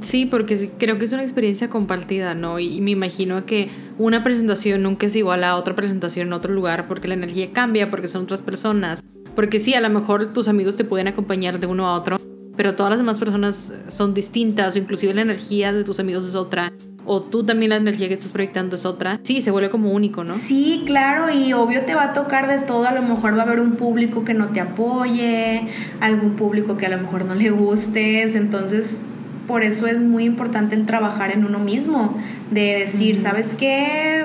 Sí, 0.00 0.26
porque 0.26 0.70
creo 0.78 0.96
que 0.96 1.04
es 1.04 1.12
una 1.12 1.22
experiencia 1.22 1.68
compartida, 1.68 2.34
¿no? 2.34 2.58
Y, 2.58 2.80
me 2.80 2.92
imagino 2.92 3.44
que 3.44 3.68
una 3.98 4.22
presentación 4.22 4.82
nunca 4.82 5.06
es 5.06 5.16
igual 5.16 5.44
a 5.44 5.56
otra 5.56 5.74
presentación 5.74 6.28
en 6.28 6.32
otro 6.32 6.52
lugar 6.52 6.86
porque 6.88 7.08
la 7.08 7.14
energía 7.14 7.52
cambia, 7.52 7.90
porque 7.90 8.08
son 8.08 8.22
otras 8.22 8.42
personas. 8.42 9.04
Porque 9.34 9.60
sí, 9.60 9.74
a 9.74 9.80
lo 9.80 9.90
mejor 9.90 10.32
tus 10.32 10.48
amigos 10.48 10.76
te 10.76 10.84
pueden 10.84 11.08
acompañar 11.08 11.60
de 11.60 11.66
uno 11.66 11.86
a 11.88 11.94
otro, 11.94 12.18
pero 12.56 12.74
todas 12.74 12.90
las 12.90 12.98
demás 13.00 13.18
personas 13.18 13.74
son 13.88 14.14
distintas 14.14 14.76
o 14.76 14.78
inclusive 14.78 15.14
la 15.14 15.22
energía 15.22 15.72
de 15.72 15.84
tus 15.84 16.00
amigos 16.00 16.24
es 16.24 16.34
otra 16.34 16.72
o 17.04 17.20
tú 17.20 17.44
también 17.44 17.70
la 17.70 17.76
energía 17.76 18.08
que 18.08 18.14
estás 18.14 18.32
proyectando 18.32 18.76
es 18.76 18.84
otra, 18.84 19.20
sí, 19.22 19.42
se 19.42 19.50
vuelve 19.50 19.70
como 19.70 19.90
único, 19.90 20.24
¿no? 20.24 20.34
Sí, 20.34 20.84
claro, 20.86 21.30
y 21.30 21.52
obvio 21.52 21.82
te 21.82 21.94
va 21.94 22.04
a 22.04 22.12
tocar 22.12 22.48
de 22.48 22.58
todo, 22.64 22.86
a 22.86 22.92
lo 22.92 23.02
mejor 23.02 23.36
va 23.36 23.40
a 23.40 23.42
haber 23.42 23.60
un 23.60 23.72
público 23.72 24.24
que 24.24 24.34
no 24.34 24.48
te 24.48 24.60
apoye, 24.60 25.68
algún 26.00 26.36
público 26.36 26.76
que 26.76 26.86
a 26.86 26.90
lo 26.90 26.98
mejor 26.98 27.24
no 27.24 27.34
le 27.34 27.50
gustes, 27.50 28.34
entonces 28.34 29.02
por 29.46 29.64
eso 29.64 29.86
es 29.86 30.00
muy 30.00 30.24
importante 30.24 30.74
el 30.74 30.86
trabajar 30.86 31.32
en 31.32 31.44
uno 31.44 31.58
mismo, 31.58 32.16
de 32.50 32.78
decir, 32.78 33.18
¿sabes 33.18 33.54
qué? 33.54 34.24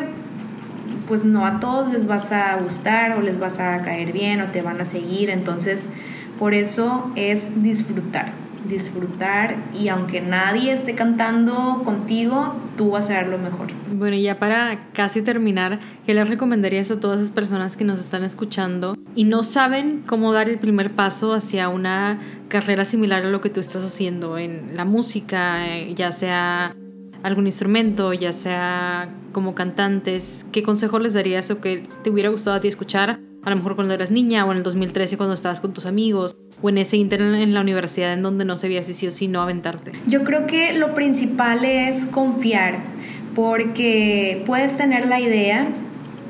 Pues 1.07 1.23
no 1.23 1.45
a 1.45 1.59
todos 1.59 1.91
les 1.91 2.05
vas 2.05 2.31
a 2.31 2.55
gustar 2.57 3.17
o 3.17 3.21
les 3.21 3.39
vas 3.39 3.59
a 3.59 3.81
caer 3.81 4.11
bien 4.11 4.41
o 4.41 4.45
te 4.47 4.61
van 4.61 4.79
a 4.81 4.85
seguir, 4.85 5.29
entonces 5.29 5.89
por 6.37 6.53
eso 6.53 7.11
es 7.15 7.63
disfrutar 7.63 8.46
disfrutar 8.67 9.57
y 9.73 9.87
aunque 9.87 10.21
nadie 10.21 10.73
esté 10.73 10.95
cantando 10.95 11.81
contigo, 11.83 12.55
tú 12.77 12.91
vas 12.91 13.09
a 13.09 13.13
ver 13.13 13.27
lo 13.27 13.37
mejor. 13.37 13.67
Bueno, 13.91 14.15
y 14.15 14.23
ya 14.23 14.39
para 14.39 14.79
casi 14.93 15.21
terminar, 15.21 15.79
¿qué 16.05 16.13
les 16.13 16.29
recomendarías 16.29 16.91
a 16.91 16.99
todas 16.99 17.19
esas 17.19 17.31
personas 17.31 17.77
que 17.77 17.83
nos 17.83 17.99
están 17.99 18.23
escuchando 18.23 18.95
y 19.15 19.23
no 19.23 19.43
saben 19.43 20.03
cómo 20.05 20.33
dar 20.33 20.49
el 20.49 20.59
primer 20.59 20.91
paso 20.91 21.33
hacia 21.33 21.69
una 21.69 22.19
carrera 22.47 22.85
similar 22.85 23.23
a 23.23 23.29
lo 23.29 23.41
que 23.41 23.49
tú 23.49 23.59
estás 23.59 23.83
haciendo 23.83 24.37
en 24.37 24.75
la 24.75 24.85
música, 24.85 25.67
eh, 25.67 25.93
ya 25.95 26.11
sea 26.11 26.75
algún 27.23 27.47
instrumento, 27.47 28.13
ya 28.13 28.33
sea 28.33 29.09
como 29.31 29.53
cantantes? 29.55 30.45
¿Qué 30.51 30.63
consejo 30.63 30.99
les 30.99 31.13
darías 31.13 31.51
o 31.51 31.61
que 31.61 31.87
te 32.03 32.09
hubiera 32.09 32.29
gustado 32.29 32.55
a 32.55 32.59
ti 32.59 32.67
escuchar? 32.67 33.19
A 33.47 33.49
lo 33.49 33.55
mejor 33.55 33.75
cuando 33.75 33.93
eras 33.93 34.11
niña 34.11 34.43
o 34.43 34.51
en 34.51 34.57
el 34.57 34.63
2013 34.63 35.15
cuando 35.15 35.33
estabas 35.33 35.61
con 35.61 35.73
tus 35.73 35.85
amigos 35.85 36.35
o 36.61 36.67
en 36.67 36.79
ese 36.79 36.97
internet 36.97 37.41
en 37.41 37.53
la 37.53 37.61
universidad 37.61 38.11
en 38.11 38.21
donde 38.21 38.43
no 38.43 38.57
sabías 38.57 38.87
si 38.87 38.93
sí 38.93 39.07
o 39.07 39.11
sí 39.11 39.29
no 39.29 39.41
aventarte? 39.41 39.93
Yo 40.05 40.25
creo 40.25 40.47
que 40.47 40.73
lo 40.73 40.93
principal 40.93 41.63
es 41.63 42.05
confiar, 42.07 42.79
porque 43.35 44.43
puedes 44.45 44.75
tener 44.75 45.07
la 45.07 45.21
idea, 45.21 45.69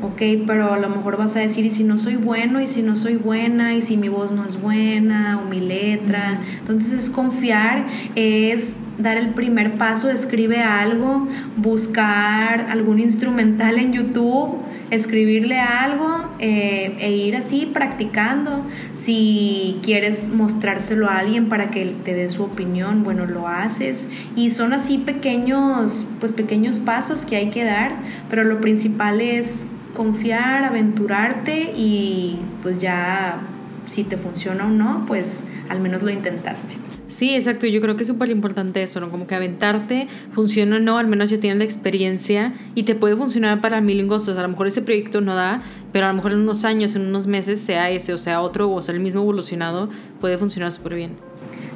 ok, 0.03 0.21
pero 0.45 0.73
a 0.73 0.77
lo 0.77 0.89
mejor 0.89 1.17
vas 1.17 1.35
a 1.35 1.39
decir, 1.39 1.65
y 1.65 1.71
si 1.71 1.83
no 1.83 1.97
soy 1.97 2.17
bueno, 2.17 2.61
y 2.61 2.67
si 2.67 2.83
no 2.83 2.95
soy 2.95 3.15
buena, 3.15 3.73
y 3.73 3.81
si 3.81 3.97
mi 3.97 4.09
voz 4.09 4.31
no 4.31 4.45
es 4.45 4.61
buena, 4.61 5.41
o 5.43 5.49
mi 5.49 5.59
letra. 5.59 6.39
Entonces 6.59 6.93
es 6.93 7.09
confiar, 7.09 7.87
es 8.13 8.75
dar 8.99 9.17
el 9.17 9.29
primer 9.29 9.79
paso, 9.79 10.11
escribe 10.11 10.61
algo, 10.61 11.27
buscar 11.55 12.67
algún 12.69 12.99
instrumental 12.99 13.79
en 13.79 13.93
YouTube, 13.93 14.59
escribirle 14.91 15.59
algo 15.59 16.29
eh, 16.39 16.95
e 16.99 17.11
ir 17.11 17.35
así 17.35 17.65
practicando. 17.65 18.65
Si 18.95 19.79
quieres 19.83 20.27
mostrárselo 20.27 21.09
a 21.09 21.17
alguien 21.19 21.49
para 21.49 21.69
que 21.69 21.85
te 21.85 22.13
dé 22.13 22.29
su 22.29 22.43
opinión, 22.43 23.03
bueno, 23.03 23.25
lo 23.25 23.47
haces. 23.47 24.07
Y 24.35 24.51
son 24.51 24.73
así 24.73 24.97
pequeños, 24.97 26.05
pues 26.19 26.31
pequeños 26.31 26.79
pasos 26.79 27.25
que 27.25 27.35
hay 27.35 27.49
que 27.49 27.63
dar, 27.63 27.95
pero 28.29 28.43
lo 28.43 28.61
principal 28.61 29.21
es 29.21 29.65
confiar, 29.95 30.63
aventurarte 30.63 31.73
y 31.75 32.39
pues 32.61 32.79
ya 32.79 33.39
si 33.87 34.03
te 34.03 34.17
funciona 34.17 34.65
o 34.65 34.69
no, 34.69 35.05
pues 35.07 35.43
al 35.69 35.79
menos 35.79 36.03
lo 36.03 36.11
intentaste. 36.11 36.86
Sí, 37.07 37.35
exacto. 37.35 37.67
Yo 37.67 37.81
creo 37.81 37.95
que 37.95 38.03
es 38.03 38.07
súper 38.07 38.29
importante 38.29 38.83
eso, 38.83 38.99
¿no? 38.99 39.09
Como 39.09 39.27
que 39.27 39.35
aventarte, 39.35 40.07
funciona 40.31 40.77
o 40.77 40.79
no, 40.79 40.97
al 40.97 41.07
menos 41.07 41.29
ya 41.29 41.39
tienes 41.39 41.57
la 41.57 41.63
experiencia 41.63 42.53
y 42.75 42.83
te 42.83 42.95
puede 42.95 43.15
funcionar 43.15 43.61
para 43.61 43.81
mil 43.81 44.05
cosas. 44.07 44.37
A 44.37 44.41
lo 44.41 44.49
mejor 44.49 44.67
ese 44.67 44.81
proyecto 44.81 45.21
no 45.21 45.33
da, 45.35 45.61
pero 45.91 46.05
a 46.05 46.09
lo 46.09 46.15
mejor 46.15 46.33
en 46.33 46.39
unos 46.39 46.65
años, 46.65 46.95
en 46.95 47.03
unos 47.03 47.27
meses, 47.27 47.59
sea 47.59 47.89
ese 47.89 48.13
o 48.13 48.17
sea 48.17 48.41
otro, 48.41 48.69
o 48.69 48.81
sea 48.81 48.93
el 48.93 49.01
mismo 49.01 49.21
evolucionado, 49.21 49.89
puede 50.19 50.37
funcionar 50.37 50.71
súper 50.71 50.95
bien. 50.95 51.11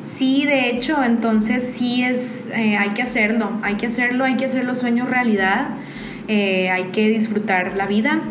Sí, 0.03 0.45
de 0.45 0.69
hecho, 0.69 1.01
entonces 1.03 1.63
sí 1.63 2.03
es, 2.03 2.47
eh, 2.55 2.75
hay 2.77 2.89
que 2.89 3.03
hacerlo, 3.03 3.51
hay 3.61 3.75
que 3.75 3.87
hacerlo, 3.87 4.25
hay 4.25 4.35
que 4.35 4.45
hacer 4.45 4.65
los 4.65 4.79
sueños 4.79 5.09
realidad, 5.09 5.69
eh, 6.27 6.69
hay 6.69 6.85
que 6.85 7.09
disfrutar 7.09 7.75
la 7.77 7.85
vida. 7.85 8.21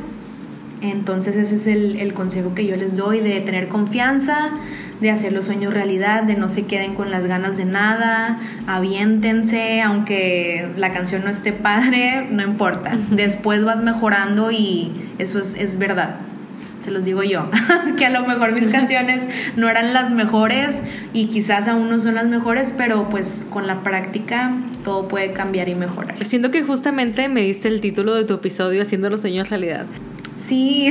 Entonces 0.83 1.37
ese 1.37 1.57
es 1.57 1.67
el, 1.67 2.01
el 2.01 2.15
consejo 2.15 2.55
que 2.55 2.67
yo 2.67 2.75
les 2.75 2.97
doy 2.97 3.21
de 3.21 3.41
tener 3.41 3.69
confianza, 3.69 4.51
de 5.01 5.11
hacer 5.11 5.33
los 5.33 5.47
sueños 5.47 5.73
realidad, 5.73 6.23
de 6.25 6.35
no 6.35 6.49
se 6.49 6.67
queden 6.67 6.95
con 6.95 7.11
las 7.11 7.27
ganas 7.27 7.57
de 7.57 7.65
nada, 7.65 8.39
aviéntense, 8.67 9.81
aunque 9.81 10.69
la 10.77 10.93
canción 10.93 11.25
no 11.25 11.31
esté 11.31 11.53
padre, 11.53 12.29
no 12.31 12.43
importa. 12.43 12.93
Después 13.11 13.65
vas 13.65 13.83
mejorando 13.83 14.51
y 14.51 14.93
eso 15.19 15.41
es, 15.41 15.55
es 15.57 15.79
verdad. 15.79 16.17
Se 16.85 16.91
los 16.91 17.05
digo 17.05 17.23
yo, 17.23 17.51
que 17.99 18.07
a 18.07 18.11
lo 18.11 18.27
mejor 18.27 18.53
mis 18.53 18.71
canciones 18.71 19.23
no 19.57 19.69
eran 19.69 19.93
las 19.93 20.13
mejores 20.13 20.83
y 21.13 21.27
quizás 21.27 21.69
aún 21.69 21.91
no 21.91 22.01
son 22.01 22.15
las 22.15 22.27
mejores, 22.27 22.75
pero 22.77 23.09
pues 23.11 23.47
con 23.51 23.67
la 23.67 23.83
práctica 23.83 24.53
todo 24.83 25.07
puede 25.09 25.33
cambiar 25.33 25.69
y 25.69 25.75
mejorar. 25.75 26.25
Siento 26.25 26.51
que 26.51 26.63
justamente 26.63 27.29
me 27.29 27.43
diste 27.43 27.69
el 27.69 27.81
título 27.81 28.15
de 28.15 28.25
tu 28.25 28.35
episodio 28.35 28.81
Haciendo 28.81 29.11
los 29.11 29.21
sueños 29.21 29.51
realidad. 29.51 29.87
Sí. 30.51 30.91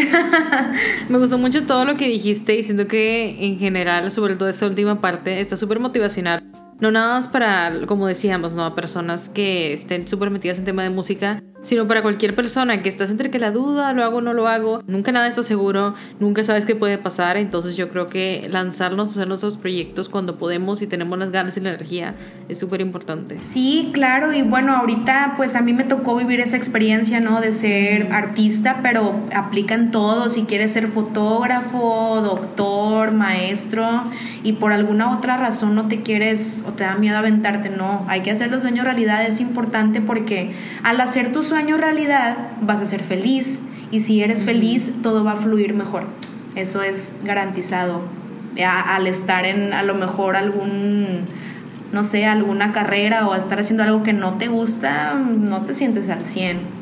Me 1.09 1.17
gustó 1.17 1.37
mucho 1.37 1.65
todo 1.65 1.83
lo 1.83 1.97
que 1.97 2.07
dijiste 2.07 2.55
y 2.55 2.63
siento 2.63 2.87
que 2.87 3.45
en 3.45 3.59
general, 3.59 4.09
sobre 4.09 4.37
todo 4.37 4.47
esta 4.47 4.65
última 4.65 5.01
parte, 5.01 5.41
está 5.41 5.57
súper 5.57 5.81
motivacional. 5.81 6.41
No 6.79 6.91
nada 6.91 7.15
más 7.15 7.27
para, 7.27 7.85
como 7.85 8.07
decíamos, 8.07 8.53
¿no? 8.53 8.63
A 8.63 8.73
personas 8.73 9.27
que 9.27 9.73
estén 9.73 10.07
súper 10.07 10.29
metidas 10.29 10.59
en 10.59 10.63
tema 10.63 10.83
de 10.83 10.91
música, 10.91 11.43
sino 11.61 11.87
para 11.87 12.01
cualquier 12.01 12.35
persona 12.35 12.81
que 12.81 12.89
estás 12.89 13.11
entre 13.11 13.29
que 13.29 13.39
la 13.39 13.51
duda, 13.51 13.93
lo 13.93 14.03
hago 14.03 14.17
o 14.17 14.21
no 14.21 14.33
lo 14.33 14.47
hago, 14.47 14.81
nunca 14.87 15.11
nada 15.11 15.27
está 15.27 15.43
seguro, 15.43 15.93
nunca 16.19 16.43
sabes 16.43 16.65
qué 16.65 16.75
puede 16.75 16.97
pasar, 16.97 17.37
entonces 17.37 17.75
yo 17.75 17.89
creo 17.89 18.07
que 18.07 18.47
lanzarnos 18.49 19.09
a 19.09 19.11
hacer 19.11 19.27
nuestros 19.27 19.57
proyectos 19.57 20.09
cuando 20.09 20.37
podemos 20.37 20.81
y 20.81 20.87
tenemos 20.87 21.17
las 21.19 21.31
ganas 21.31 21.57
y 21.57 21.61
la 21.61 21.69
energía 21.69 22.15
es 22.47 22.59
súper 22.59 22.81
importante. 22.81 23.39
Sí, 23.39 23.91
claro, 23.93 24.33
y 24.33 24.41
bueno, 24.41 24.75
ahorita 24.75 25.33
pues 25.35 25.55
a 25.55 25.61
mí 25.61 25.73
me 25.73 25.83
tocó 25.83 26.15
vivir 26.15 26.39
esa 26.39 26.57
experiencia, 26.57 27.19
¿no? 27.19 27.41
De 27.41 27.51
ser 27.51 28.11
artista, 28.11 28.79
pero 28.81 29.19
aplica 29.35 29.75
en 29.75 29.91
todo, 29.91 30.29
si 30.29 30.43
quieres 30.43 30.71
ser 30.71 30.87
fotógrafo, 30.87 32.21
doctor, 32.23 33.11
maestro, 33.11 34.03
y 34.43 34.53
por 34.53 34.71
alguna 34.71 35.17
otra 35.17 35.37
razón 35.37 35.75
no 35.75 35.87
te 35.87 36.01
quieres 36.01 36.63
o 36.67 36.71
te 36.71 36.83
da 36.83 36.95
miedo 36.95 37.17
aventarte, 37.17 37.69
no, 37.69 38.05
hay 38.07 38.21
que 38.21 38.31
hacer 38.31 38.49
los 38.49 38.61
sueños 38.61 38.85
realidad, 38.85 39.25
es 39.25 39.41
importante 39.41 40.01
porque 40.01 40.53
al 40.83 41.01
hacer 41.01 41.31
tus 41.31 41.48
sueño 41.49 41.77
realidad, 41.77 42.37
vas 42.61 42.81
a 42.81 42.85
ser 42.85 43.03
feliz. 43.03 43.59
Y 43.91 44.01
si 44.01 44.21
eres 44.21 44.43
feliz, 44.43 44.91
todo 45.01 45.23
va 45.23 45.33
a 45.33 45.35
fluir 45.35 45.73
mejor. 45.73 46.03
Eso 46.55 46.81
es 46.81 47.13
garantizado. 47.23 48.01
al 48.63 49.07
estar 49.07 49.45
en 49.45 49.73
a 49.73 49.83
lo 49.83 49.95
mejor 49.95 50.35
algún, 50.35 51.25
no 51.91 52.03
sé, 52.03 52.25
alguna 52.25 52.71
carrera 52.71 53.27
o 53.27 53.35
estar 53.35 53.59
haciendo 53.59 53.83
algo 53.83 54.03
que 54.03 54.13
no 54.13 54.37
te 54.37 54.47
gusta, 54.47 55.15
no 55.15 55.61
te 55.65 55.73
sientes 55.73 56.09
al 56.09 56.23
100 56.23 56.79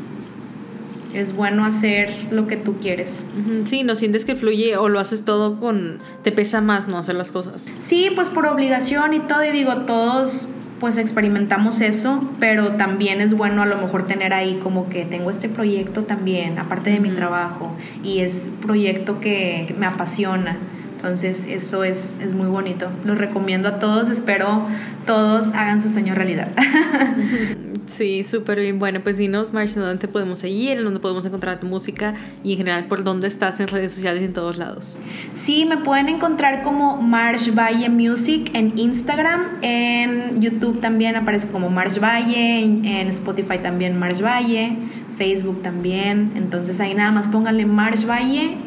es 1.13 1.36
bueno 1.36 1.65
hacer 1.65 2.13
lo 2.32 2.47
que 2.47 2.58
tú 2.58 2.75
quieres. 2.80 3.23
Sí, 3.65 3.84
no 3.84 3.95
sientes 3.95 4.25
que 4.25 4.36
fluye 4.36 4.77
o 4.77 4.89
lo 4.89 4.99
haces 4.99 5.25
todo 5.25 5.60
con... 5.60 5.97
te 6.23 6.32
pesa 6.32 6.62
más 6.62 6.88
no 6.88 6.97
hacer 6.97 7.15
las 7.15 7.32
cosas. 7.32 7.73
Sí, 7.80 8.10
pues 8.13 8.30
por 8.30 8.45
obligación 8.45 9.13
y 9.13 9.19
todo, 9.19 9.43
y 9.43 9.51
digo, 9.51 9.75
todos 9.77 10.47
pues 10.79 10.97
experimentamos 10.97 11.81
eso, 11.81 12.29
pero 12.39 12.73
también 12.73 13.21
es 13.21 13.33
bueno 13.33 13.63
a 13.63 13.65
lo 13.65 13.77
mejor 13.77 14.05
tener 14.05 14.33
ahí 14.33 14.59
como 14.61 14.89
que 14.89 15.05
tengo 15.05 15.31
este 15.31 15.49
proyecto 15.49 16.03
también, 16.03 16.59
aparte 16.59 16.91
de 16.91 16.99
mi 16.99 17.11
trabajo, 17.11 17.75
y 18.03 18.19
es 18.19 18.45
proyecto 18.61 19.19
que 19.19 19.73
me 19.77 19.85
apasiona. 19.85 20.57
Entonces 20.97 21.45
eso 21.47 21.83
es, 21.83 22.19
es 22.23 22.33
muy 22.33 22.47
bonito. 22.47 22.89
Lo 23.05 23.13
recomiendo 23.13 23.69
a 23.69 23.79
todos, 23.79 24.09
espero 24.09 24.63
todos 25.05 25.47
hagan 25.53 25.81
su 25.81 25.89
sueño 25.89 26.15
realidad. 26.15 26.49
Sí, 27.88 28.23
súper 28.23 28.60
bien. 28.60 28.80
Bueno, 28.80 29.00
pues 29.02 29.17
dinos, 29.17 29.54
Marcia, 29.54 29.82
¿dónde 29.82 29.97
te 29.97 30.08
podemos 30.08 30.39
seguir? 30.39 30.78
¿En 30.78 30.84
dónde 30.84 31.00
podemos 31.00 31.26
encontrar 31.26 31.60
tu 31.60 31.67
música? 31.67 32.13
Y 32.43 32.52
en 32.52 32.58
general, 32.58 32.86
¿por 32.86 33.04
dónde 33.04 33.28
estás 33.28 33.60
en 33.60 33.67
redes 33.67 33.93
sociales 33.93 34.21
y 34.21 34.26
en 34.26 34.34
todos 34.34 34.58
lados? 34.58 35.00
Sí, 35.34 35.65
me 35.65 35.78
pueden 35.78 36.10
encontrar 36.10 36.62
como 36.62 37.02
Marsh 37.02 37.54
Valle 37.54 37.89
Music 37.89 38.52
en 38.54 38.78
Instagram. 38.78 39.58
En 39.62 40.41
YouTube 40.41 40.80
también 40.82 41.15
aparece 41.15 41.47
como 41.47 41.69
Marsh 41.69 42.00
Valle. 42.00 42.62
En, 42.62 43.08
Spotify 43.08 43.60
también 43.60 43.97
Marsh 43.97 44.21
Valle. 44.21 44.78
Facebook 45.17 45.63
también. 45.63 46.34
Entonces 46.36 46.80
ahí 46.80 46.93
nada 46.93 47.12
más 47.12 47.28
pónganle 47.28 47.65
Marsh 47.65 48.06
Valle, 48.06 48.58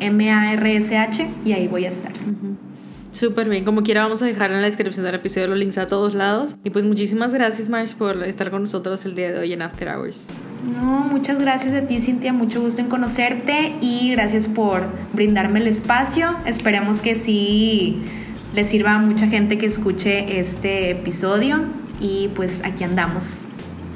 M-A-R-S-H, 0.00 1.26
y 1.44 1.52
ahí 1.52 1.68
voy 1.68 1.86
a 1.86 1.88
estar. 1.88 2.12
Súper 3.16 3.48
bien, 3.48 3.64
como 3.64 3.82
quiera 3.82 4.02
vamos 4.02 4.20
a 4.20 4.26
dejar 4.26 4.50
en 4.50 4.60
la 4.60 4.66
descripción 4.66 5.02
del 5.02 5.14
episodio 5.14 5.48
los 5.48 5.58
links 5.58 5.78
a 5.78 5.86
todos 5.86 6.12
lados. 6.12 6.56
Y 6.64 6.68
pues 6.68 6.84
muchísimas 6.84 7.32
gracias 7.32 7.70
Marsh 7.70 7.94
por 7.94 8.22
estar 8.24 8.50
con 8.50 8.60
nosotros 8.60 9.06
el 9.06 9.14
día 9.14 9.32
de 9.32 9.38
hoy 9.38 9.54
en 9.54 9.62
After 9.62 9.88
Hours. 9.88 10.28
No, 10.70 11.00
muchas 11.00 11.40
gracias 11.40 11.72
a 11.72 11.86
ti 11.86 11.98
Cintia, 11.98 12.34
mucho 12.34 12.60
gusto 12.60 12.82
en 12.82 12.88
conocerte 12.88 13.74
y 13.80 14.10
gracias 14.10 14.48
por 14.48 14.82
brindarme 15.14 15.60
el 15.60 15.68
espacio. 15.68 16.36
Esperemos 16.44 17.00
que 17.00 17.14
sí 17.14 18.02
le 18.54 18.64
sirva 18.64 18.96
a 18.96 18.98
mucha 18.98 19.28
gente 19.28 19.56
que 19.56 19.64
escuche 19.64 20.38
este 20.38 20.90
episodio 20.90 21.64
y 21.98 22.28
pues 22.36 22.60
aquí 22.64 22.84
andamos. 22.84 23.46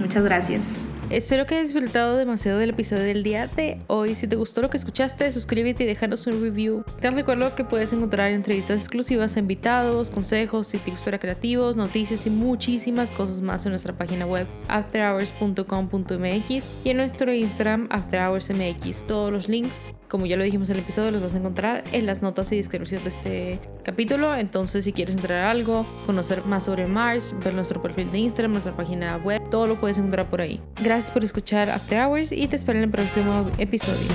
Muchas 0.00 0.24
gracias. 0.24 0.72
Espero 1.10 1.44
que 1.44 1.56
hayas 1.56 1.72
disfrutado 1.72 2.16
demasiado 2.16 2.58
del 2.58 2.70
episodio 2.70 3.02
del 3.02 3.24
día 3.24 3.48
de 3.48 3.80
hoy. 3.88 4.14
Si 4.14 4.28
te 4.28 4.36
gustó 4.36 4.62
lo 4.62 4.70
que 4.70 4.76
escuchaste, 4.76 5.32
suscríbete 5.32 5.82
y 5.82 5.86
déjanos 5.88 6.24
un 6.28 6.40
review. 6.40 6.84
Te 7.00 7.10
recuerdo 7.10 7.52
que 7.56 7.64
puedes 7.64 7.92
encontrar 7.92 8.30
entrevistas 8.30 8.82
exclusivas 8.82 9.34
a 9.34 9.40
invitados, 9.40 10.08
consejos 10.08 10.72
y 10.72 10.78
tips 10.78 11.02
para 11.02 11.18
creativos, 11.18 11.74
noticias 11.74 12.28
y 12.28 12.30
muchísimas 12.30 13.10
cosas 13.10 13.40
más 13.40 13.66
en 13.66 13.72
nuestra 13.72 13.92
página 13.92 14.24
web 14.24 14.46
afterhours.com.mx 14.68 16.68
y 16.84 16.90
en 16.90 16.96
nuestro 16.96 17.32
Instagram 17.32 17.88
afterhoursmx. 17.90 19.04
Todos 19.08 19.32
los 19.32 19.48
links, 19.48 19.90
como 20.06 20.26
ya 20.26 20.36
lo 20.36 20.44
dijimos 20.44 20.70
en 20.70 20.76
el 20.76 20.82
episodio, 20.82 21.10
los 21.10 21.22
vas 21.22 21.34
a 21.34 21.38
encontrar 21.38 21.82
en 21.90 22.06
las 22.06 22.22
notas 22.22 22.52
y 22.52 22.56
descripción 22.56 23.02
de 23.02 23.08
este 23.08 23.58
capítulo. 23.82 24.36
Entonces, 24.36 24.84
si 24.84 24.92
quieres 24.92 25.16
entrar 25.16 25.46
a 25.46 25.50
algo, 25.50 25.84
conocer 26.06 26.44
más 26.44 26.66
sobre 26.66 26.86
Mars, 26.86 27.34
ver 27.42 27.54
nuestro 27.54 27.82
perfil 27.82 28.12
de 28.12 28.18
Instagram, 28.18 28.52
nuestra 28.52 28.76
página 28.76 29.16
web, 29.16 29.42
todo 29.50 29.66
lo 29.66 29.80
puedes 29.80 29.98
encontrar 29.98 30.30
por 30.30 30.40
ahí. 30.40 30.60
Gracias 31.00 31.14
por 31.14 31.24
escuchar 31.24 31.70
After 31.70 31.98
Hours 31.98 32.30
y 32.30 32.46
te 32.46 32.56
espero 32.56 32.78
en 32.78 32.84
el 32.84 32.90
próximo 32.90 33.50
episodio. 33.56 34.06